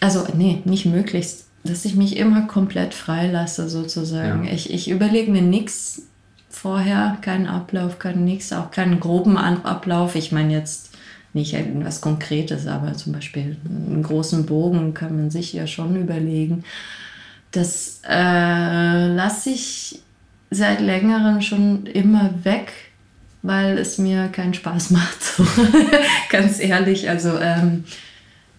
also 0.00 0.26
nee, 0.36 0.62
nicht 0.64 0.86
möglichst, 0.86 1.48
dass 1.64 1.84
ich 1.84 1.94
mich 1.94 2.16
immer 2.16 2.42
komplett 2.42 2.94
freilasse 2.94 3.68
sozusagen. 3.68 4.44
Ja. 4.44 4.52
Ich, 4.52 4.72
ich 4.72 4.90
überlege 4.90 5.32
mir 5.32 5.42
nichts 5.42 6.02
vorher, 6.54 7.18
keinen 7.20 7.46
Ablauf, 7.46 7.98
kein 7.98 8.24
nichts, 8.24 8.52
auch 8.52 8.70
keinen 8.70 9.00
groben 9.00 9.36
Ablauf. 9.36 10.14
Ich 10.14 10.32
meine 10.32 10.52
jetzt 10.52 10.90
nicht 11.32 11.52
irgendwas 11.52 12.00
Konkretes, 12.00 12.66
aber 12.66 12.94
zum 12.94 13.12
Beispiel 13.12 13.56
einen 13.64 14.02
großen 14.02 14.46
Bogen 14.46 14.94
kann 14.94 15.16
man 15.16 15.30
sich 15.30 15.52
ja 15.52 15.66
schon 15.66 15.96
überlegen. 15.96 16.64
Das 17.50 18.00
äh, 18.08 19.08
lasse 19.08 19.50
ich 19.50 20.00
seit 20.50 20.80
längerem 20.80 21.40
schon 21.40 21.86
immer 21.86 22.30
weg, 22.44 22.72
weil 23.42 23.78
es 23.78 23.98
mir 23.98 24.28
keinen 24.28 24.54
Spaß 24.54 24.90
macht. 24.90 25.22
So. 25.22 25.46
Ganz 26.30 26.60
ehrlich, 26.60 27.08
also 27.08 27.38
ähm, 27.38 27.84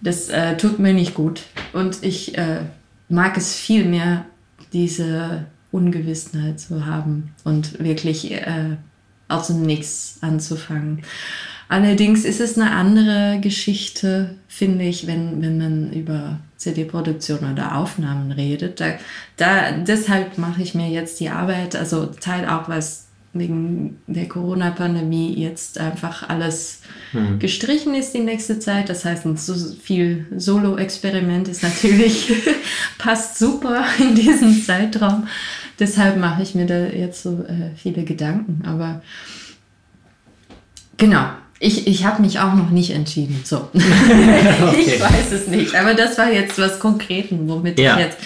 das 0.02 0.30
äh, 0.30 0.58
tut 0.58 0.80
mir 0.80 0.94
nicht 0.94 1.14
gut. 1.14 1.44
Und 1.74 2.04
ich 2.04 2.38
äh, 2.38 2.62
mag 3.10 3.38
es 3.38 3.56
viel 3.56 3.86
mehr, 3.86 4.26
diese 4.74 5.46
Ungewissenheit 5.76 6.60
zu 6.60 6.86
haben 6.86 7.34
und 7.44 7.84
wirklich 7.84 8.32
äh, 8.32 8.78
aus 9.28 9.48
dem 9.48 9.64
Nichts 9.64 10.20
anzufangen. 10.22 11.04
Allerdings 11.68 12.26
ist 12.26 12.42
es 12.42 12.58
eine 12.58 12.72
andere 12.72 13.40
Geschichte, 13.42 14.36
finde 14.48 14.86
ich, 14.86 15.08
wenn, 15.08 15.42
wenn 15.42 15.58
man 15.58 15.94
über 15.94 16.40
CD-Produktion 16.58 17.52
oder 17.52 17.76
Aufnahmen 17.76 18.32
redet. 18.32 18.80
Da, 18.80 18.94
da, 19.38 19.72
deshalb 19.72 20.38
mache 20.38 20.62
ich 20.62 20.76
mir 20.76 20.90
jetzt 20.90 21.20
die 21.20 21.30
Arbeit, 21.30 21.76
also 21.76 22.06
Teil 22.06 22.48
auch, 22.48 22.70
was 22.70 23.06
wegen 23.34 23.98
der 24.08 24.28
Corona-Pandemie 24.30 25.34
jetzt 25.34 25.78
einfach 25.78 26.30
alles 26.30 26.82
hm. 27.12 27.38
gestrichen 27.38 27.94
ist 27.94 28.14
die 28.14 28.22
nächste 28.22 28.60
Zeit. 28.60 28.90
Das 28.90 29.04
heißt, 29.04 29.26
so 29.38 29.54
viel 29.76 30.26
Solo-Experiment 30.36 31.50
ist 31.50 31.62
natürlich, 31.62 32.32
passt 32.98 33.38
super 33.38 33.84
in 34.00 34.16
diesen 34.16 34.64
Zeitraum. 34.64 35.28
Deshalb 35.80 36.18
mache 36.18 36.42
ich 36.42 36.56
mir 36.56 36.66
da 36.66 36.86
jetzt 36.86 37.24
so 37.24 37.44
äh, 37.44 37.76
viele 37.76 38.04
Gedanken. 38.04 38.64
Aber 38.66 39.02
genau, 40.98 41.26
ich, 41.60 41.88
ich 41.88 42.06
habe 42.06 42.22
mich 42.22 42.40
auch 42.40 42.54
noch 42.54 42.70
nicht 42.70 42.92
entschieden. 42.92 43.42
So. 43.44 43.58
okay. 43.74 44.84
Ich 44.86 45.02
weiß 45.02 45.32
es 45.32 45.48
nicht. 45.48 45.76
Aber 45.76 45.94
das 45.94 46.18
war 46.18 46.32
jetzt 46.32 46.58
was 46.58 46.80
Konkreten, 46.80 47.48
womit 47.48 47.80
ja. 47.80 47.98
ich 47.98 48.06
jetzt 48.06 48.18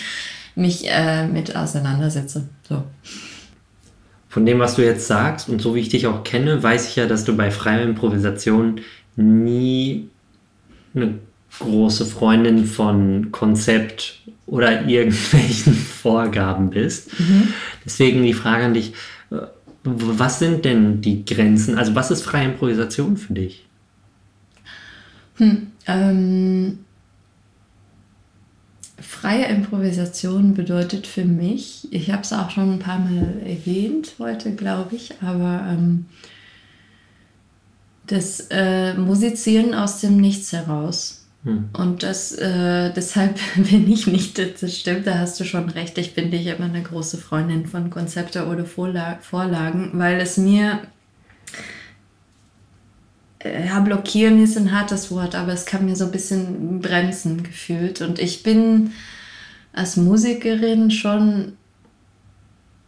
mich 0.56 0.90
äh, 0.90 1.28
mit 1.28 1.56
auseinandersetze. 1.56 2.48
So. 2.68 2.84
Von 4.28 4.46
dem, 4.46 4.60
was 4.60 4.76
du 4.76 4.84
jetzt 4.84 5.08
sagst 5.08 5.50
und 5.50 5.60
so 5.60 5.74
wie 5.74 5.80
ich 5.80 5.90
dich 5.90 6.06
auch 6.06 6.24
kenne, 6.24 6.62
weiß 6.62 6.88
ich 6.88 6.96
ja, 6.96 7.08
dass 7.08 7.24
du 7.24 7.36
bei 7.36 7.50
freier 7.50 7.82
Improvisation 7.82 8.82
nie 9.16 10.10
eine 10.94 11.16
große 11.58 12.06
Freundin 12.06 12.66
von 12.66 13.32
Konzept 13.32 14.22
oder 14.46 14.88
irgendwelchen 14.88 15.74
Vorgaben 16.02 16.70
bist. 16.70 17.20
Mhm. 17.20 17.54
Deswegen 17.84 18.24
die 18.24 18.34
Frage 18.34 18.66
an 18.66 18.74
dich, 18.74 18.94
was 19.84 20.40
sind 20.40 20.66
denn 20.66 21.02
die 21.02 21.26
Grenzen? 21.26 21.78
Also 21.78 21.96
was 21.96 22.12
ist 22.12 22.24
freie 22.24 22.46
Improvisation 22.46 23.18
für 23.18 23.34
dich? 23.34 23.66
Hm, 25.38 25.68
ähm, 25.88 26.80
Freie 29.02 29.46
Improvisation 29.46 30.54
bedeutet 30.54 31.08
für 31.08 31.26
mich, 31.26 31.88
ich 31.92 32.12
habe 32.12 32.22
es 32.22 32.34
auch 32.34 32.50
schon 32.50 32.74
ein 32.74 32.80
paar 32.80 33.00
Mal 33.00 33.42
erwähnt 33.46 34.16
heute, 34.20 34.54
glaube 34.54 34.96
ich, 34.96 35.14
aber 35.22 35.66
ähm, 35.70 36.06
das 38.08 38.48
äh, 38.50 38.94
Musizieren 38.96 39.74
aus 39.74 40.02
dem 40.02 40.18
Nichts 40.18 40.52
heraus. 40.52 41.19
Hm. 41.44 41.70
Und 41.74 42.04
das, 42.04 42.34
äh, 42.34 42.92
deshalb 42.96 43.40
bin 43.56 43.90
ich 43.92 44.08
nicht, 44.08 44.38
das 44.38 44.78
stimmt, 44.78 45.08
da 45.08 45.20
hast 45.20 45.40
du 45.40 45.44
schon 45.44 45.70
recht, 45.70 45.98
ich 45.98 46.14
bin 46.14 46.30
nicht 46.30 46.48
immer 46.48 46.66
eine 46.66 46.84
große 46.84 47.18
Freundin 47.18 47.66
von 47.66 47.90
Konzepte 47.90 48.48
oder 48.48 48.66
Vorlagen, 48.66 49.92
weil 49.94 50.20
es 50.20 50.38
mir 50.38 50.82
äh, 53.40 53.68
ja, 53.68 53.80
blockieren 53.80 54.44
ist 54.44 54.58
ein 54.58 54.72
hartes 54.72 55.12
Wort, 55.12 55.36
aber 55.36 55.54
es 55.54 55.66
kann 55.66 55.86
mir 55.86 55.96
so 55.96 56.06
ein 56.06 56.12
bisschen 56.12 56.80
bremsen 56.82 57.44
gefühlt. 57.44 58.02
Und 58.02 58.20
ich 58.20 58.44
bin 58.44 58.92
als 59.74 59.98
Musikerin 59.98 60.92
schon, 60.92 61.54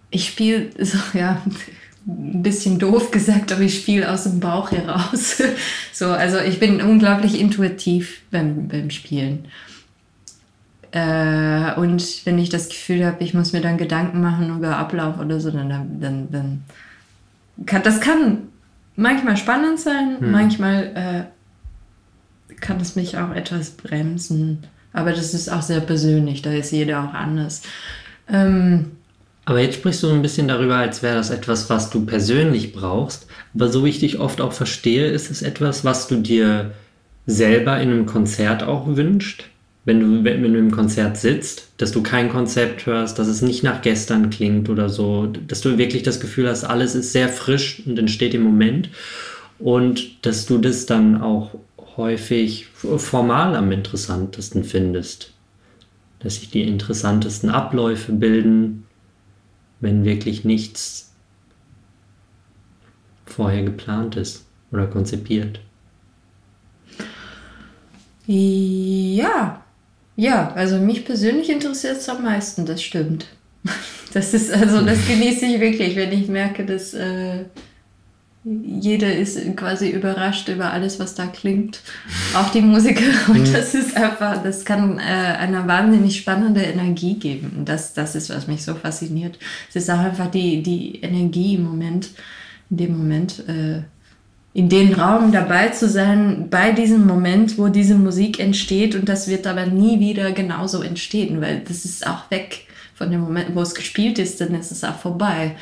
ich 0.10 0.28
spiele, 0.28 0.70
so, 0.80 0.98
ja, 1.14 1.42
ein 2.08 2.42
bisschen 2.42 2.80
doof 2.80 3.12
gesagt, 3.12 3.52
aber 3.52 3.62
ich 3.62 3.78
spiele 3.78 4.12
aus 4.12 4.24
dem 4.24 4.40
Bauch 4.40 4.72
heraus. 4.72 5.42
so, 5.94 6.08
also 6.08 6.40
ich 6.40 6.60
bin 6.60 6.82
unglaublich 6.82 7.40
intuitiv 7.40 8.22
beim, 8.32 8.68
beim 8.68 8.90
Spielen. 8.90 9.46
Äh, 10.92 11.74
und 11.76 12.26
wenn 12.26 12.38
ich 12.38 12.50
das 12.50 12.70
Gefühl 12.70 13.06
habe, 13.06 13.24
ich 13.24 13.34
muss 13.34 13.54
mir 13.54 13.62
dann 13.62 13.78
Gedanken 13.78 14.22
machen 14.22 14.58
über 14.58 14.78
Ablauf 14.78 15.20
oder 15.20 15.40
so, 15.40 15.52
dann, 15.52 15.70
dann, 16.00 16.32
dann 16.32 16.64
kann, 17.66 17.84
das 17.84 18.02
kann 18.02 18.50
manchmal 18.96 19.38
spannend 19.38 19.80
sein, 19.80 20.18
hm. 20.20 20.32
manchmal 20.32 21.28
äh, 22.50 22.56
kann 22.60 22.80
es 22.80 22.96
mich 22.96 23.18
auch 23.18 23.32
etwas 23.32 23.72
bremsen. 23.72 24.64
Aber 24.94 25.12
das 25.12 25.34
ist 25.34 25.50
auch 25.50 25.62
sehr 25.62 25.80
persönlich, 25.80 26.42
da 26.42 26.52
ist 26.52 26.72
jeder 26.72 27.04
auch 27.04 27.14
anders. 27.14 27.62
Ähm, 28.28 28.92
aber 29.52 29.60
jetzt 29.60 29.76
sprichst 29.76 30.02
du 30.02 30.10
ein 30.10 30.22
bisschen 30.22 30.48
darüber, 30.48 30.78
als 30.78 31.04
wäre 31.04 31.18
das 31.18 31.30
etwas, 31.30 31.70
was 31.70 31.90
du 31.90 32.06
persönlich 32.06 32.72
brauchst. 32.72 33.28
Aber 33.54 33.68
so 33.68 33.84
wie 33.84 33.90
ich 33.90 34.00
dich 34.00 34.18
oft 34.18 34.40
auch 34.40 34.54
verstehe, 34.54 35.08
ist 35.08 35.30
es 35.30 35.42
etwas, 35.42 35.84
was 35.84 36.08
du 36.08 36.22
dir 36.22 36.72
selber 37.26 37.78
in 37.82 37.90
einem 37.90 38.06
Konzert 38.06 38.64
auch 38.64 38.96
wünscht. 38.96 39.50
Wenn 39.84 40.00
du, 40.00 40.24
wenn 40.24 40.42
du 40.42 40.58
im 40.58 40.72
Konzert 40.72 41.18
sitzt, 41.18 41.68
dass 41.76 41.92
du 41.92 42.02
kein 42.02 42.30
Konzept 42.30 42.86
hörst, 42.86 43.20
dass 43.20 43.28
es 43.28 43.42
nicht 43.42 43.62
nach 43.62 43.82
gestern 43.82 44.30
klingt 44.30 44.70
oder 44.70 44.88
so, 44.88 45.28
dass 45.28 45.60
du 45.60 45.78
wirklich 45.78 46.04
das 46.04 46.22
Gefühl 46.22 46.48
hast, 46.48 46.64
alles 46.64 46.96
ist 46.96 47.12
sehr 47.12 47.28
frisch 47.28 47.84
und 47.86 48.00
entsteht 48.00 48.34
im 48.34 48.44
Moment. 48.44 48.88
Und 49.60 50.26
dass 50.26 50.46
du 50.46 50.60
das 50.60 50.86
dann 50.86 51.22
auch 51.22 51.56
häufig 51.98 52.68
formal 52.74 53.58
am 53.58 53.70
interessantesten 53.74 54.64
findest, 54.64 55.34
dass 56.20 56.36
sich 56.36 56.50
die 56.52 56.62
interessantesten 56.62 57.50
Abläufe 57.50 58.14
bilden, 58.14 58.86
wenn 59.82 60.06
wirklich 60.06 60.46
nichts 60.46 61.12
vorher 63.26 63.64
geplant 63.64 64.16
ist 64.16 64.46
oder 64.72 64.88
konzipiert. 64.88 65.60
Ja, 68.28 69.64
ja, 70.16 70.52
also 70.54 70.78
mich 70.78 71.06
persönlich 71.06 71.50
interessiert 71.50 71.98
es 71.98 72.08
am 72.08 72.24
meisten, 72.24 72.66
das 72.66 72.82
stimmt. 72.82 73.28
Das 74.14 74.34
ist, 74.34 74.52
also 74.52 74.82
das 74.82 75.08
genieße 75.08 75.46
ich 75.46 75.62
wirklich, 75.62 75.96
wenn 75.96 76.12
ich 76.12 76.28
merke, 76.28 76.66
dass 76.66 76.94
äh, 76.94 77.46
jeder 78.44 79.16
ist 79.16 79.40
quasi 79.56 79.90
überrascht 79.90 80.48
über 80.50 80.74
alles, 80.74 81.00
was 81.00 81.14
da 81.14 81.28
klingt. 81.28 81.82
Auch 82.34 82.50
die 82.50 82.62
Musiker. 82.62 83.04
Und 83.28 83.48
mhm. 83.48 83.54
das 83.54 83.76
ist 83.76 83.96
einfach, 83.96 84.42
das 84.42 84.66
kann 84.66 84.98
äh, 84.98 85.02
eine 85.02 85.68
wahnsinnig 85.68 86.18
spannende 86.18 86.62
Energie 86.62 87.16
geben. 87.16 87.64
Das, 87.66 87.94
das 87.94 88.16
ist, 88.16 88.30
was 88.32 88.48
mich 88.48 88.64
so 88.64 88.74
fasziniert. 88.74 89.38
Es 89.70 89.76
ist 89.76 89.90
auch 89.92 90.00
einfach 90.00 90.32
die, 90.32 90.64
die 90.64 91.02
Energie 91.02 91.56
im 91.56 91.66
Moment, 91.66 92.10
in 92.72 92.78
dem 92.78 92.98
Moment. 92.98 93.48
Äh, 93.48 93.84
in 94.54 94.68
den 94.68 94.94
Raum 94.94 95.32
dabei 95.32 95.70
zu 95.70 95.88
sein, 95.88 96.48
bei 96.50 96.74
diesem 96.74 97.08
Moment, 97.08 97.58
wo 97.58 97.70
diese 97.70 97.96
Musik 97.96 98.38
entsteht 98.38 98.96
und 98.96 99.08
das 99.08 99.30
wird 99.30 99.48
aber 99.48 99.66
nie 99.66 100.02
wieder 100.02 100.34
genauso 100.34 100.82
entstehen, 100.82 101.40
weil 101.40 101.62
das 101.66 101.86
ist 101.86 102.06
auch 102.06 102.30
weg 102.32 102.66
von 102.94 103.10
dem 103.10 103.22
Moment, 103.22 103.56
wo 103.56 103.62
es 103.62 103.74
gespielt 103.74 104.20
ist, 104.20 104.42
dann 104.42 104.54
ist 104.54 104.72
es 104.72 104.84
auch 104.84 104.98
vorbei. 104.98 105.56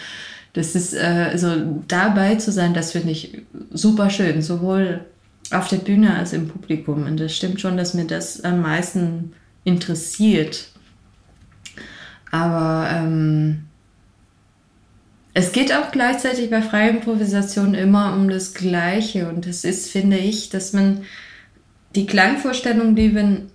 Das 0.54 0.76
ist, 0.76 0.94
äh, 0.94 1.30
also 1.32 1.84
dabei 1.88 2.36
zu 2.36 2.52
sein, 2.52 2.74
das 2.74 2.92
finde 2.92 3.12
ich 3.12 3.44
super 3.72 4.10
schön, 4.10 4.42
sowohl 4.42 5.06
auf 5.52 5.68
der 5.68 5.78
Bühne 5.78 6.16
als 6.16 6.34
im 6.34 6.48
Publikum. 6.48 7.06
Und 7.06 7.20
das 7.20 7.36
stimmt 7.36 7.62
schon, 7.62 7.78
dass 7.78 7.94
mir 7.94 8.06
das 8.06 8.42
am 8.44 8.62
meisten 8.62 9.34
interessiert. 9.64 10.70
Aber 12.32 12.90
ähm, 12.92 13.66
es 15.34 15.52
geht 15.52 15.74
auch 15.74 15.92
gleichzeitig 15.92 16.50
bei 16.50 16.62
freier 16.62 16.90
Improvisation 16.90 17.74
immer 17.74 18.14
um 18.14 18.30
das 18.30 18.54
Gleiche. 18.54 19.30
Und 19.30 19.48
das 19.48 19.64
ist, 19.64 19.90
finde 19.90 20.18
ich, 20.18 20.50
dass 20.50 20.74
man 20.74 21.04
die 21.96 22.06
Klangvorstellung, 22.06 22.96
die 22.96 23.10
man 23.10 23.50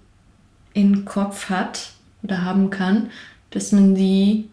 im 0.72 1.04
Kopf 1.04 1.50
hat 1.50 1.90
oder 2.22 2.42
haben 2.42 2.70
kann, 2.70 3.10
dass 3.50 3.70
man 3.70 3.94
die, 3.94 4.48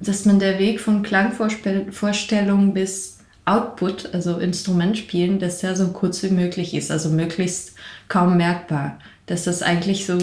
dass 0.00 0.24
man 0.24 0.38
der 0.38 0.58
Weg 0.58 0.80
von 0.80 1.02
Klangvorstellung 1.02 2.74
bis 2.74 3.18
Output, 3.46 4.14
also 4.14 4.38
Instrument 4.38 4.96
spielen, 4.96 5.38
dass 5.38 5.58
der 5.58 5.76
so 5.76 5.88
kurz 5.88 6.22
wie 6.22 6.30
möglich 6.30 6.72
ist, 6.74 6.90
also 6.90 7.10
möglichst 7.10 7.74
kaum 8.08 8.36
merkbar. 8.36 8.98
Dass 9.26 9.44
das 9.44 9.62
eigentlich 9.62 10.06
so 10.06 10.18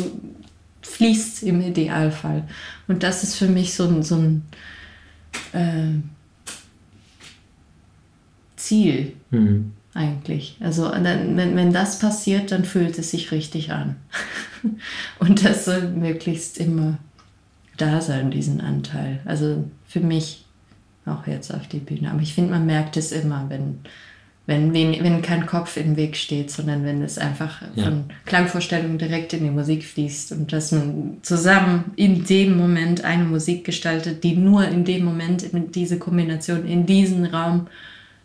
fließt 0.81 1.43
im 1.43 1.61
Idealfall. 1.61 2.43
Und 2.87 3.03
das 3.03 3.23
ist 3.23 3.35
für 3.35 3.47
mich 3.47 3.73
so 3.73 3.87
ein, 3.87 4.03
so 4.03 4.15
ein 4.15 4.43
äh, 5.53 5.99
Ziel 8.55 9.13
mhm. 9.29 9.73
eigentlich. 9.93 10.57
Also 10.59 10.89
dann, 10.89 11.37
wenn, 11.37 11.55
wenn 11.55 11.73
das 11.73 11.99
passiert, 11.99 12.51
dann 12.51 12.65
fühlt 12.65 12.97
es 12.97 13.11
sich 13.11 13.31
richtig 13.31 13.71
an. 13.71 13.97
Und 15.19 15.45
das 15.45 15.65
soll 15.65 15.89
möglichst 15.89 16.57
immer 16.57 16.97
da 17.81 18.01
sein, 18.01 18.31
diesen 18.31 18.61
Anteil. 18.61 19.19
Also 19.25 19.65
für 19.87 20.01
mich 20.01 20.45
auch 21.05 21.25
jetzt 21.27 21.53
auf 21.53 21.67
die 21.67 21.79
Bühne. 21.79 22.11
Aber 22.11 22.21
ich 22.21 22.33
finde, 22.33 22.51
man 22.51 22.65
merkt 22.65 22.95
es 22.97 23.11
immer, 23.11 23.45
wenn 23.49 23.79
wenn, 24.47 24.73
wenn 24.73 25.21
kein 25.21 25.45
Kopf 25.45 25.77
im 25.77 25.95
Weg 25.95 26.17
steht, 26.17 26.51
sondern 26.51 26.83
wenn 26.83 27.01
es 27.01 27.17
einfach 27.17 27.61
ja. 27.75 27.85
von 27.85 28.05
Klangvorstellungen 28.25 28.97
direkt 28.97 29.33
in 29.33 29.43
die 29.43 29.51
Musik 29.51 29.85
fließt 29.85 30.31
und 30.33 30.51
dass 30.51 30.71
man 30.71 31.17
zusammen 31.21 31.91
in 31.95 32.25
dem 32.25 32.57
Moment 32.57 33.03
eine 33.03 33.23
Musik 33.23 33.63
gestaltet, 33.63 34.23
die 34.23 34.35
nur 34.35 34.67
in 34.67 34.83
dem 34.83 35.05
Moment, 35.05 35.43
in 35.43 35.71
diese 35.71 35.99
Kombination, 35.99 36.65
in 36.65 36.85
diesem 36.85 37.23
Raum 37.25 37.67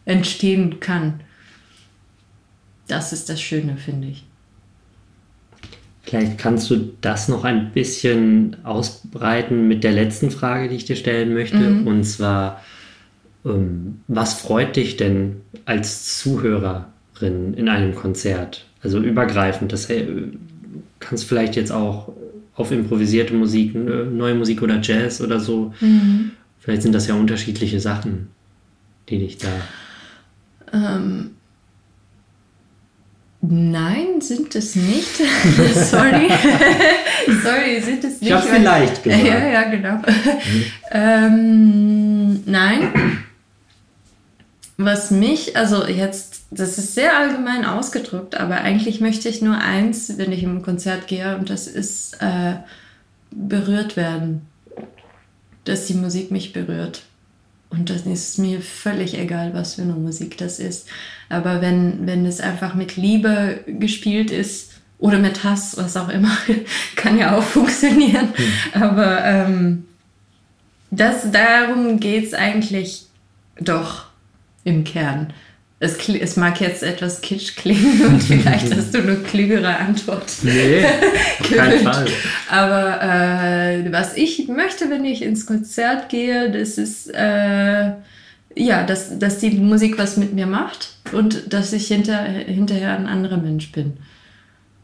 entstehen 0.05 0.81
kann. 0.81 1.21
Das 2.89 3.13
ist 3.13 3.29
das 3.29 3.41
Schöne, 3.41 3.77
finde 3.77 4.09
ich. 4.09 4.26
Vielleicht 6.07 6.39
kannst 6.39 6.71
du 6.71 6.93
das 7.01 7.29
noch 7.29 7.43
ein 7.43 7.73
bisschen 7.73 8.57
ausbreiten 8.63 9.67
mit 9.67 9.83
der 9.83 9.91
letzten 9.91 10.31
Frage, 10.31 10.69
die 10.69 10.77
ich 10.77 10.85
dir 10.85 10.95
stellen 10.95 11.35
möchte. 11.35 11.59
Mhm. 11.59 11.87
Und 11.87 12.05
zwar, 12.05 12.63
ähm, 13.45 14.01
was 14.07 14.35
freut 14.35 14.77
dich 14.77 14.97
denn 14.97 15.41
als 15.65 16.19
Zuhörerin 16.19 17.55
in 17.57 17.69
einem 17.69 17.97
Konzert? 17.97 18.67
Also 18.83 19.01
übergreifend. 19.01 19.73
Das 19.73 19.89
hey, 19.89 20.07
kannst 21.01 21.25
vielleicht 21.25 21.57
jetzt 21.57 21.73
auch 21.73 22.13
auf 22.55 22.71
improvisierte 22.71 23.35
Musik, 23.35 23.75
neue 23.75 24.37
Musik 24.37 24.63
oder 24.63 24.81
Jazz 24.81 25.21
oder 25.21 25.41
so. 25.41 25.75
Mhm. 25.81 26.31
Vielleicht 26.61 26.83
sind 26.83 26.95
das 26.95 27.09
ja 27.09 27.15
unterschiedliche 27.15 27.81
Sachen, 27.81 28.29
die 29.09 29.19
dich 29.19 29.39
da. 29.39 29.49
Ähm, 30.73 31.36
Nein, 33.49 34.21
sind 34.21 34.55
es 34.55 34.75
nicht. 34.75 35.17
Sorry. 35.75 36.29
Sorry, 37.43 37.81
sind 37.81 38.05
es 38.05 38.21
nicht. 38.21 38.23
Ich 38.23 38.33
habe 38.33 38.47
vielleicht 38.47 39.03
gesagt. 39.03 39.25
Ja, 39.25 39.49
ja, 39.49 39.63
genau. 39.71 39.95
Mhm. 39.97 40.65
ähm, 40.91 42.43
nein. 42.47 43.23
Was 44.79 45.11
mich, 45.11 45.57
also 45.57 45.87
jetzt, 45.87 46.43
das 46.51 46.77
ist 46.77 46.95
sehr 46.95 47.17
allgemein 47.17 47.65
ausgedrückt, 47.65 48.35
aber 48.35 48.57
eigentlich 48.57 49.01
möchte 49.01 49.29
ich 49.29 49.41
nur 49.41 49.57
eins, 49.57 50.19
wenn 50.19 50.33
ich 50.33 50.43
im 50.43 50.63
Konzert 50.63 51.07
gehe, 51.07 51.37
und 51.39 51.49
das 51.49 51.67
ist 51.67 52.21
äh, 52.21 52.57
berührt 53.31 53.97
werden. 53.97 54.43
Dass 55.65 55.87
die 55.87 55.95
Musik 55.95 56.31
mich 56.31 56.53
berührt. 56.53 57.03
Und 57.71 57.91
das 57.91 58.03
ist 58.03 58.39
mir 58.39 58.61
völlig 58.61 59.19
egal, 59.19 59.53
was 59.55 59.75
für 59.75 59.83
eine 59.83 59.95
Musik 59.95 60.37
das 60.39 60.59
ist. 60.59 60.87
Aber 61.29 61.61
wenn, 61.61 62.07
wenn 62.07 62.25
es 62.27 62.41
einfach 62.41 62.75
mit 62.75 62.97
Liebe 62.97 63.61
gespielt 63.67 64.31
ist 64.31 64.73
oder 64.99 65.19
mit 65.19 65.45
Hass, 65.45 65.77
was 65.77 65.97
auch 65.97 66.09
immer, 66.09 66.37
kann 66.97 67.19
ja 67.19 67.37
auch 67.37 67.43
funktionieren. 67.43 68.29
Mhm. 68.37 68.83
Aber 68.83 69.25
ähm, 69.25 69.85
das, 70.91 71.31
darum 71.31 72.01
geht 72.01 72.27
es 72.27 72.35
eigentlich 72.35 73.07
doch 73.61 74.07
im 74.65 74.85
Kern. 74.85 75.33
Es, 75.79 75.99
es, 76.09 76.37
mag 76.37 76.59
jetzt 76.63 76.83
etwas 76.83 77.21
kitsch 77.21 77.55
klingen 77.55 78.01
und 78.07 78.23
vielleicht 78.23 78.75
hast 78.75 78.95
du 78.95 78.99
eine 78.99 79.17
klügere 79.17 79.77
Antwort. 79.77 80.33
Nee, 80.43 80.87
keinen 81.43 81.81
Fall. 81.81 82.07
Aber 82.49 83.03
äh, 83.03 83.93
was 83.93 84.17
ich 84.17 84.49
möchte, 84.49 84.89
wenn 84.89 85.05
ich 85.05 85.21
ins 85.21 85.45
Konzert 85.45 86.09
gehe, 86.09 86.51
das 86.51 86.79
ist, 86.79 87.09
äh, 87.09 87.91
ja, 88.57 88.85
dass, 88.85 89.19
dass 89.19 89.39
die 89.39 89.51
Musik 89.51 89.99
was 89.99 90.17
mit 90.17 90.33
mir 90.33 90.47
macht 90.47 90.97
und 91.13 91.53
dass 91.53 91.73
ich 91.73 91.89
hinter, 91.89 92.23
hinterher 92.23 92.97
ein 92.97 93.07
anderer 93.07 93.37
Mensch 93.37 93.71
bin. 93.71 93.99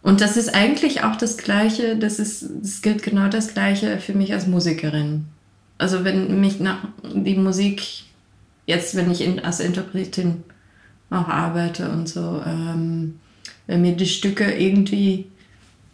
Und 0.03 0.21
das 0.21 0.37
ist 0.37 0.55
eigentlich 0.55 1.05
auch 1.05 1.17
das 1.17 1.39
Gleiche, 1.39 1.97
das, 1.97 2.19
ist, 2.19 2.45
das 2.61 2.83
gilt 2.83 3.03
genau 3.03 3.29
das 3.29 3.55
Gleiche 3.55 3.99
für 3.99 4.15
mich 4.15 4.33
als 4.33 4.47
Musikerin. 4.47 5.27
Also 5.79 6.05
wenn 6.05 6.41
mich 6.41 6.61
nach, 6.61 6.79
die 7.15 7.37
Musik, 7.37 7.83
jetzt 8.67 8.95
wenn 8.95 9.11
ich 9.11 9.23
in, 9.23 9.41
als 9.41 9.61
Interpretin 9.61 10.43
auch 11.09 11.29
arbeite 11.29 11.89
und 11.91 12.09
so, 12.09 12.43
ähm, 12.45 13.21
wenn 13.67 13.83
mir 13.83 13.93
die 13.93 14.07
Stücke 14.07 14.53
irgendwie, 14.53 15.27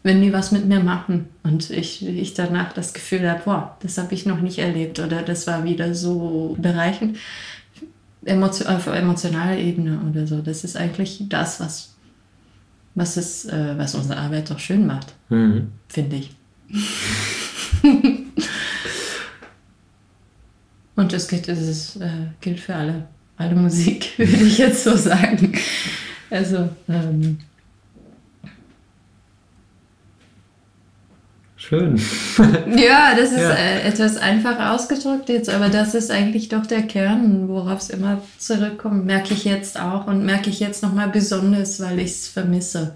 wenn 0.02 0.22
die 0.22 0.32
was 0.32 0.52
mit 0.52 0.66
mir 0.66 0.80
machen 0.80 1.28
und 1.42 1.70
ich, 1.70 2.06
ich 2.06 2.34
danach 2.34 2.72
das 2.72 2.94
Gefühl 2.94 3.28
habe, 3.28 3.42
boah, 3.44 3.76
das 3.82 3.98
habe 3.98 4.14
ich 4.14 4.26
noch 4.26 4.40
nicht 4.40 4.58
erlebt 4.58 4.98
oder 5.00 5.22
das 5.22 5.46
war 5.46 5.64
wieder 5.64 5.94
so 5.94 6.56
bereichend, 6.58 7.18
emotion, 8.28 8.68
auf 8.68 8.86
emotionaler 8.86 9.58
Ebene 9.58 10.00
oder 10.08 10.26
so. 10.26 10.40
Das 10.40 10.64
ist 10.64 10.76
eigentlich 10.76 11.24
das, 11.28 11.60
was, 11.60 11.94
was, 12.94 13.16
es, 13.16 13.44
äh, 13.46 13.74
was 13.76 13.94
unsere 13.94 14.18
Arbeit 14.18 14.50
doch 14.50 14.58
schön 14.58 14.86
macht, 14.86 15.14
mhm. 15.28 15.72
finde 15.88 16.16
ich. 16.16 16.36
Und 20.96 21.12
das 21.12 21.28
gilt, 21.28 21.48
das 21.48 21.96
äh, 21.96 22.26
gilt 22.40 22.58
für 22.60 22.74
alle, 22.74 23.06
alle 23.36 23.54
Musik, 23.54 24.14
würde 24.18 24.44
ich 24.44 24.58
jetzt 24.58 24.82
so 24.82 24.96
sagen. 24.96 25.52
Also, 26.28 26.68
ähm, 26.88 27.38
Schön. 31.60 31.96
ja, 32.76 33.16
das 33.16 33.32
ist 33.32 33.40
ja. 33.40 33.50
Äh, 33.50 33.82
etwas 33.82 34.16
einfach 34.16 34.72
ausgedrückt 34.72 35.28
jetzt, 35.28 35.50
aber 35.50 35.68
das 35.68 35.92
ist 35.96 36.08
eigentlich 36.08 36.48
doch 36.48 36.64
der 36.64 36.82
Kern, 36.82 37.48
worauf 37.48 37.80
es 37.80 37.90
immer 37.90 38.22
zurückkommt. 38.38 39.04
Merke 39.04 39.34
ich 39.34 39.44
jetzt 39.44 39.78
auch 39.78 40.06
und 40.06 40.24
merke 40.24 40.50
ich 40.50 40.60
jetzt 40.60 40.84
nochmal 40.84 41.08
besonders, 41.08 41.80
weil 41.80 41.98
ich 41.98 42.12
es 42.12 42.28
vermisse. 42.28 42.94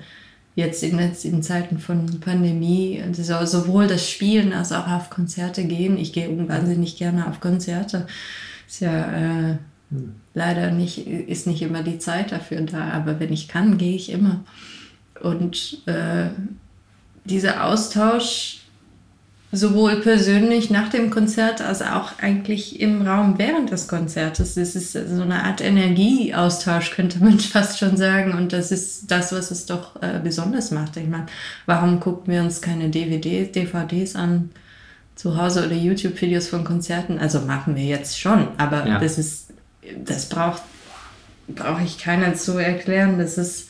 Jetzt 0.55 0.85
in, 0.85 0.96
in, 0.98 1.42
Zeiten 1.42 1.79
von 1.79 2.20
Pandemie, 2.20 3.03
also 3.05 3.44
sowohl 3.46 3.88
das 3.88 4.09
Spielen 4.09 4.53
als 4.53 4.70
auch 4.70 4.87
auf 4.87 5.11
Konzerte 5.11 5.64
gehen. 5.64 5.98
Ich 5.98 6.12
gehe 6.12 6.29
wahnsinnig 6.48 6.96
gerne 6.96 7.27
auf 7.27 7.40
Konzerte. 7.40 8.07
Ist 8.68 8.81
ja 8.81 9.12
äh, 9.12 9.57
hm. 9.90 10.14
leider 10.35 10.70
nicht, 10.70 11.09
ist 11.09 11.48
nicht 11.48 11.62
immer 11.62 11.83
die 11.83 11.98
Zeit 11.98 12.31
dafür 12.31 12.61
da, 12.61 12.90
aber 12.90 13.18
wenn 13.18 13.33
ich 13.33 13.48
kann, 13.48 13.77
gehe 13.77 13.96
ich 13.96 14.12
immer. 14.12 14.44
Und 15.20 15.83
äh, 15.87 16.29
dieser 17.25 17.65
Austausch 17.65 18.63
sowohl 19.55 19.97
persönlich 20.01 20.71
nach 20.71 20.89
dem 20.89 21.11
Konzert 21.11 21.61
als 21.61 21.83
auch 21.83 22.19
eigentlich 22.19 22.81
im 22.81 23.07
Raum 23.07 23.35
während 23.37 23.71
des 23.71 23.87
Konzertes. 23.87 24.57
Es 24.57 24.75
ist 24.75 24.93
so 24.93 25.23
eine 25.23 25.45
Art 25.45 25.61
Energieaustausch, 25.61 26.93
könnte 26.93 27.23
man 27.23 27.39
fast 27.39 27.79
schon 27.79 27.99
sagen. 27.99 28.33
Und 28.33 28.55
das 28.55 28.73
ist 28.73 29.11
das, 29.11 29.31
was 29.33 29.51
es 29.51 29.67
doch 29.67 30.01
äh, 30.03 30.21
besonders 30.25 30.71
macht. 30.71 30.97
Ich 30.97 31.07
meine, 31.07 31.27
warum 31.67 32.01
gucken 32.01 32.33
wir 32.33 32.41
uns 32.41 32.63
keine 32.63 32.89
DVDs, 32.89 33.53
DVDs 33.53 34.17
an 34.17 34.51
zu 35.17 35.37
Hause 35.37 35.67
oder 35.67 35.77
YouTube-Videos 35.77 36.49
von 36.49 36.65
Konzerten? 36.65 37.19
Also 37.19 37.41
machen 37.41 37.77
wir 37.77 37.85
jetzt 37.85 38.19
schon, 38.19 38.49
aber 38.57 38.87
ja. 38.87 38.99
das 38.99 39.19
ist, 39.19 39.51
das 40.03 40.31
braucht, 40.31 40.63
brauche 41.49 41.83
ich 41.83 41.99
keiner 41.99 42.35
zu 42.35 42.57
erklären, 42.57 43.19
dass 43.19 43.37
es 43.37 43.69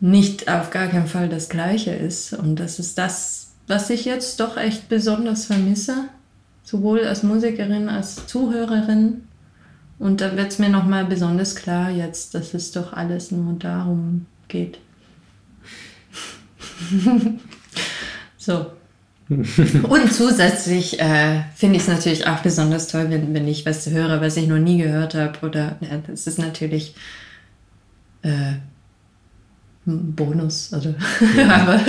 nicht 0.00 0.48
auf 0.48 0.70
gar 0.70 0.88
keinen 0.88 1.06
Fall 1.06 1.28
das 1.28 1.48
Gleiche 1.48 1.90
ist. 1.90 2.32
Und 2.32 2.56
das 2.56 2.78
ist 2.78 2.98
das, 2.98 3.48
was 3.66 3.90
ich 3.90 4.04
jetzt 4.04 4.40
doch 4.40 4.56
echt 4.56 4.88
besonders 4.88 5.46
vermisse, 5.46 6.04
sowohl 6.62 7.04
als 7.04 7.22
Musikerin 7.22 7.88
als 7.88 8.26
Zuhörerin. 8.26 9.24
Und 9.98 10.20
da 10.20 10.36
wird 10.36 10.52
es 10.52 10.58
mir 10.58 10.68
nochmal 10.68 11.04
besonders 11.04 11.56
klar 11.56 11.90
jetzt, 11.90 12.34
dass 12.34 12.54
es 12.54 12.70
doch 12.70 12.92
alles 12.92 13.30
nur 13.32 13.54
darum 13.54 14.26
geht. 14.46 14.78
so. 18.36 18.66
Und 19.28 20.12
zusätzlich 20.12 21.00
äh, 21.00 21.42
finde 21.54 21.76
ich 21.76 21.82
es 21.82 21.88
natürlich 21.88 22.26
auch 22.26 22.38
besonders 22.38 22.88
toll, 22.88 23.10
wenn, 23.10 23.34
wenn 23.34 23.46
ich 23.46 23.66
was 23.66 23.90
höre, 23.90 24.22
was 24.22 24.38
ich 24.38 24.46
noch 24.46 24.58
nie 24.58 24.78
gehört 24.78 25.14
habe. 25.14 25.46
Oder 25.46 25.76
ja, 25.80 25.98
das 26.06 26.26
ist 26.26 26.38
natürlich 26.38 26.94
äh, 28.22 28.54
Bonus. 29.88 30.72
Also, 30.72 30.94
ja. 31.36 31.48
aber 31.62 31.80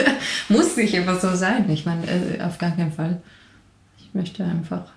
muss 0.49 0.75
nicht 0.77 0.93
immer 0.93 1.19
so 1.19 1.35
sein. 1.35 1.69
Ich 1.69 1.85
meine, 1.85 2.03
äh, 2.07 2.41
auf 2.41 2.57
gar 2.57 2.71
keinen 2.71 2.91
Fall. 2.91 3.21
Ich 3.97 4.13
möchte 4.13 4.43
einfach 4.43 4.91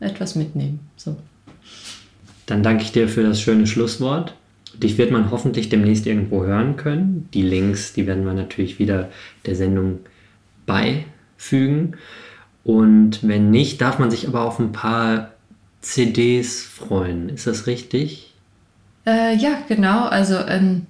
etwas 0.00 0.34
mitnehmen. 0.34 0.80
So. 0.96 1.16
Dann 2.46 2.62
danke 2.62 2.84
ich 2.84 2.92
dir 2.92 3.08
für 3.08 3.22
das 3.22 3.40
schöne 3.40 3.66
Schlusswort. 3.66 4.34
Dich 4.74 4.98
wird 4.98 5.10
man 5.10 5.30
hoffentlich 5.30 5.68
demnächst 5.68 6.06
irgendwo 6.06 6.44
hören 6.44 6.76
können. 6.76 7.28
Die 7.32 7.42
Links, 7.42 7.92
die 7.92 8.06
werden 8.06 8.24
wir 8.24 8.34
natürlich 8.34 8.78
wieder 8.78 9.10
der 9.46 9.54
Sendung 9.54 10.00
beifügen. 10.66 11.96
Und 12.64 13.26
wenn 13.26 13.50
nicht, 13.50 13.80
darf 13.80 13.98
man 13.98 14.10
sich 14.10 14.26
aber 14.26 14.42
auf 14.42 14.58
ein 14.58 14.72
paar 14.72 15.32
CDs 15.80 16.62
freuen. 16.62 17.28
Ist 17.28 17.46
das 17.46 17.66
richtig? 17.66 18.34
Äh, 19.06 19.36
ja, 19.36 19.58
genau. 19.68 20.06
Also 20.06 20.36
ähm, 20.48 20.86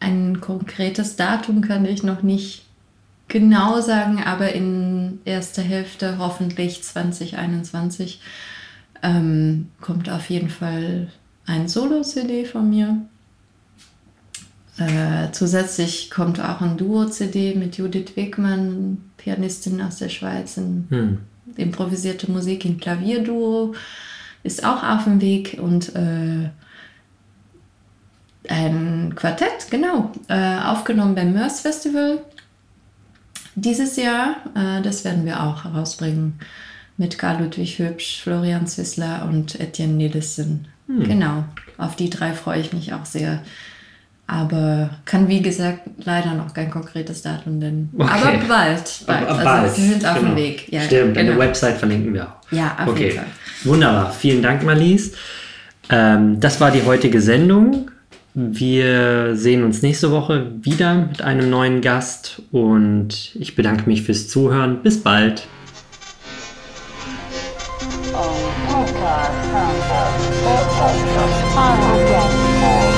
ein 0.00 0.40
konkretes 0.40 1.16
Datum 1.16 1.60
kann 1.60 1.84
ich 1.84 2.02
noch 2.02 2.22
nicht 2.22 2.64
genau 3.28 3.80
sagen, 3.80 4.22
aber 4.24 4.52
in 4.52 5.20
erster 5.24 5.62
Hälfte 5.62 6.18
hoffentlich 6.18 6.82
2021 6.82 8.20
ähm, 9.02 9.68
kommt 9.80 10.10
auf 10.10 10.28
jeden 10.28 10.50
Fall 10.50 11.08
ein 11.46 11.68
Solo-CD 11.68 12.44
von 12.44 12.68
mir. 12.68 13.02
Äh, 14.78 15.30
zusätzlich 15.32 16.10
kommt 16.10 16.40
auch 16.40 16.60
ein 16.60 16.76
Duo-CD 16.76 17.54
mit 17.54 17.76
Judith 17.76 18.16
Wegmann, 18.16 18.98
Pianistin 19.16 19.80
aus 19.82 19.96
der 19.96 20.08
Schweiz, 20.08 20.56
in 20.56 20.86
hm. 20.88 21.18
improvisierte 21.56 22.30
Musik 22.30 22.64
in 22.64 22.78
Klavierduo, 22.78 23.74
ist 24.42 24.64
auch 24.64 24.82
auf 24.82 25.04
dem 25.04 25.20
Weg 25.20 25.58
und 25.60 25.94
äh, 25.94 26.48
ein 28.50 29.14
Quartett, 29.14 29.70
genau, 29.70 30.10
äh, 30.28 30.58
aufgenommen 30.64 31.14
beim 31.14 31.32
Mörs 31.32 31.60
Festival 31.60 32.18
dieses 33.54 33.96
Jahr. 33.96 34.36
Äh, 34.54 34.82
das 34.82 35.04
werden 35.04 35.24
wir 35.24 35.42
auch 35.42 35.64
herausbringen 35.64 36.38
mit 36.96 37.18
Karl 37.18 37.42
Ludwig 37.42 37.78
Hübsch, 37.78 38.20
Florian 38.22 38.66
Zwissler 38.66 39.26
und 39.28 39.58
Etienne 39.58 39.94
Nielsen. 39.94 40.66
Hm. 40.86 41.04
Genau, 41.04 41.44
auf 41.78 41.96
die 41.96 42.10
drei 42.10 42.32
freue 42.32 42.60
ich 42.60 42.72
mich 42.72 42.92
auch 42.92 43.06
sehr. 43.06 43.42
Aber 44.26 44.90
kann 45.06 45.26
wie 45.26 45.42
gesagt 45.42 45.80
leider 46.04 46.34
noch 46.34 46.54
kein 46.54 46.70
konkretes 46.70 47.22
Datum 47.22 47.58
nennen. 47.58 47.92
Okay. 47.96 48.10
Aber 48.12 48.38
bald, 48.46 48.48
bald. 49.06 49.06
Aber, 49.06 49.28
also 49.28 49.44
bald. 49.44 49.74
sind 49.74 50.06
auf 50.06 50.14
genau. 50.14 50.28
dem 50.28 50.36
Weg. 50.36 50.72
Ja, 50.72 50.82
Stimmt, 50.82 51.14
genau. 51.14 51.30
deine 51.30 51.38
Website 51.38 51.78
verlinken 51.78 52.14
wir 52.14 52.28
auch. 52.28 52.52
Ja, 52.52 52.76
auf 52.80 52.88
okay. 52.88 53.04
jeden 53.04 53.16
Fall. 53.16 53.26
Wunderbar, 53.64 54.12
vielen 54.12 54.42
Dank, 54.42 54.64
Marlies. 54.64 55.12
Ähm, 55.88 56.38
das 56.38 56.60
war 56.60 56.70
die 56.70 56.82
heutige 56.82 57.20
Sendung. 57.20 57.90
Hm. 58.34 58.58
Wir 58.58 59.36
sehen 59.36 59.64
uns 59.64 59.82
nächste 59.82 60.10
Woche 60.10 60.52
wieder 60.62 60.94
mit 60.94 61.22
einem 61.22 61.50
neuen 61.50 61.80
Gast 61.80 62.42
und 62.52 63.34
ich 63.34 63.56
bedanke 63.56 63.88
mich 63.88 64.02
fürs 64.02 64.28
Zuhören. 64.28 64.82
Bis 64.82 65.02
bald. 65.02 65.46
Oh, 68.12 68.50
Podcast, 68.68 69.30
Podcast, 70.44 71.00
Podcast, 71.54 72.89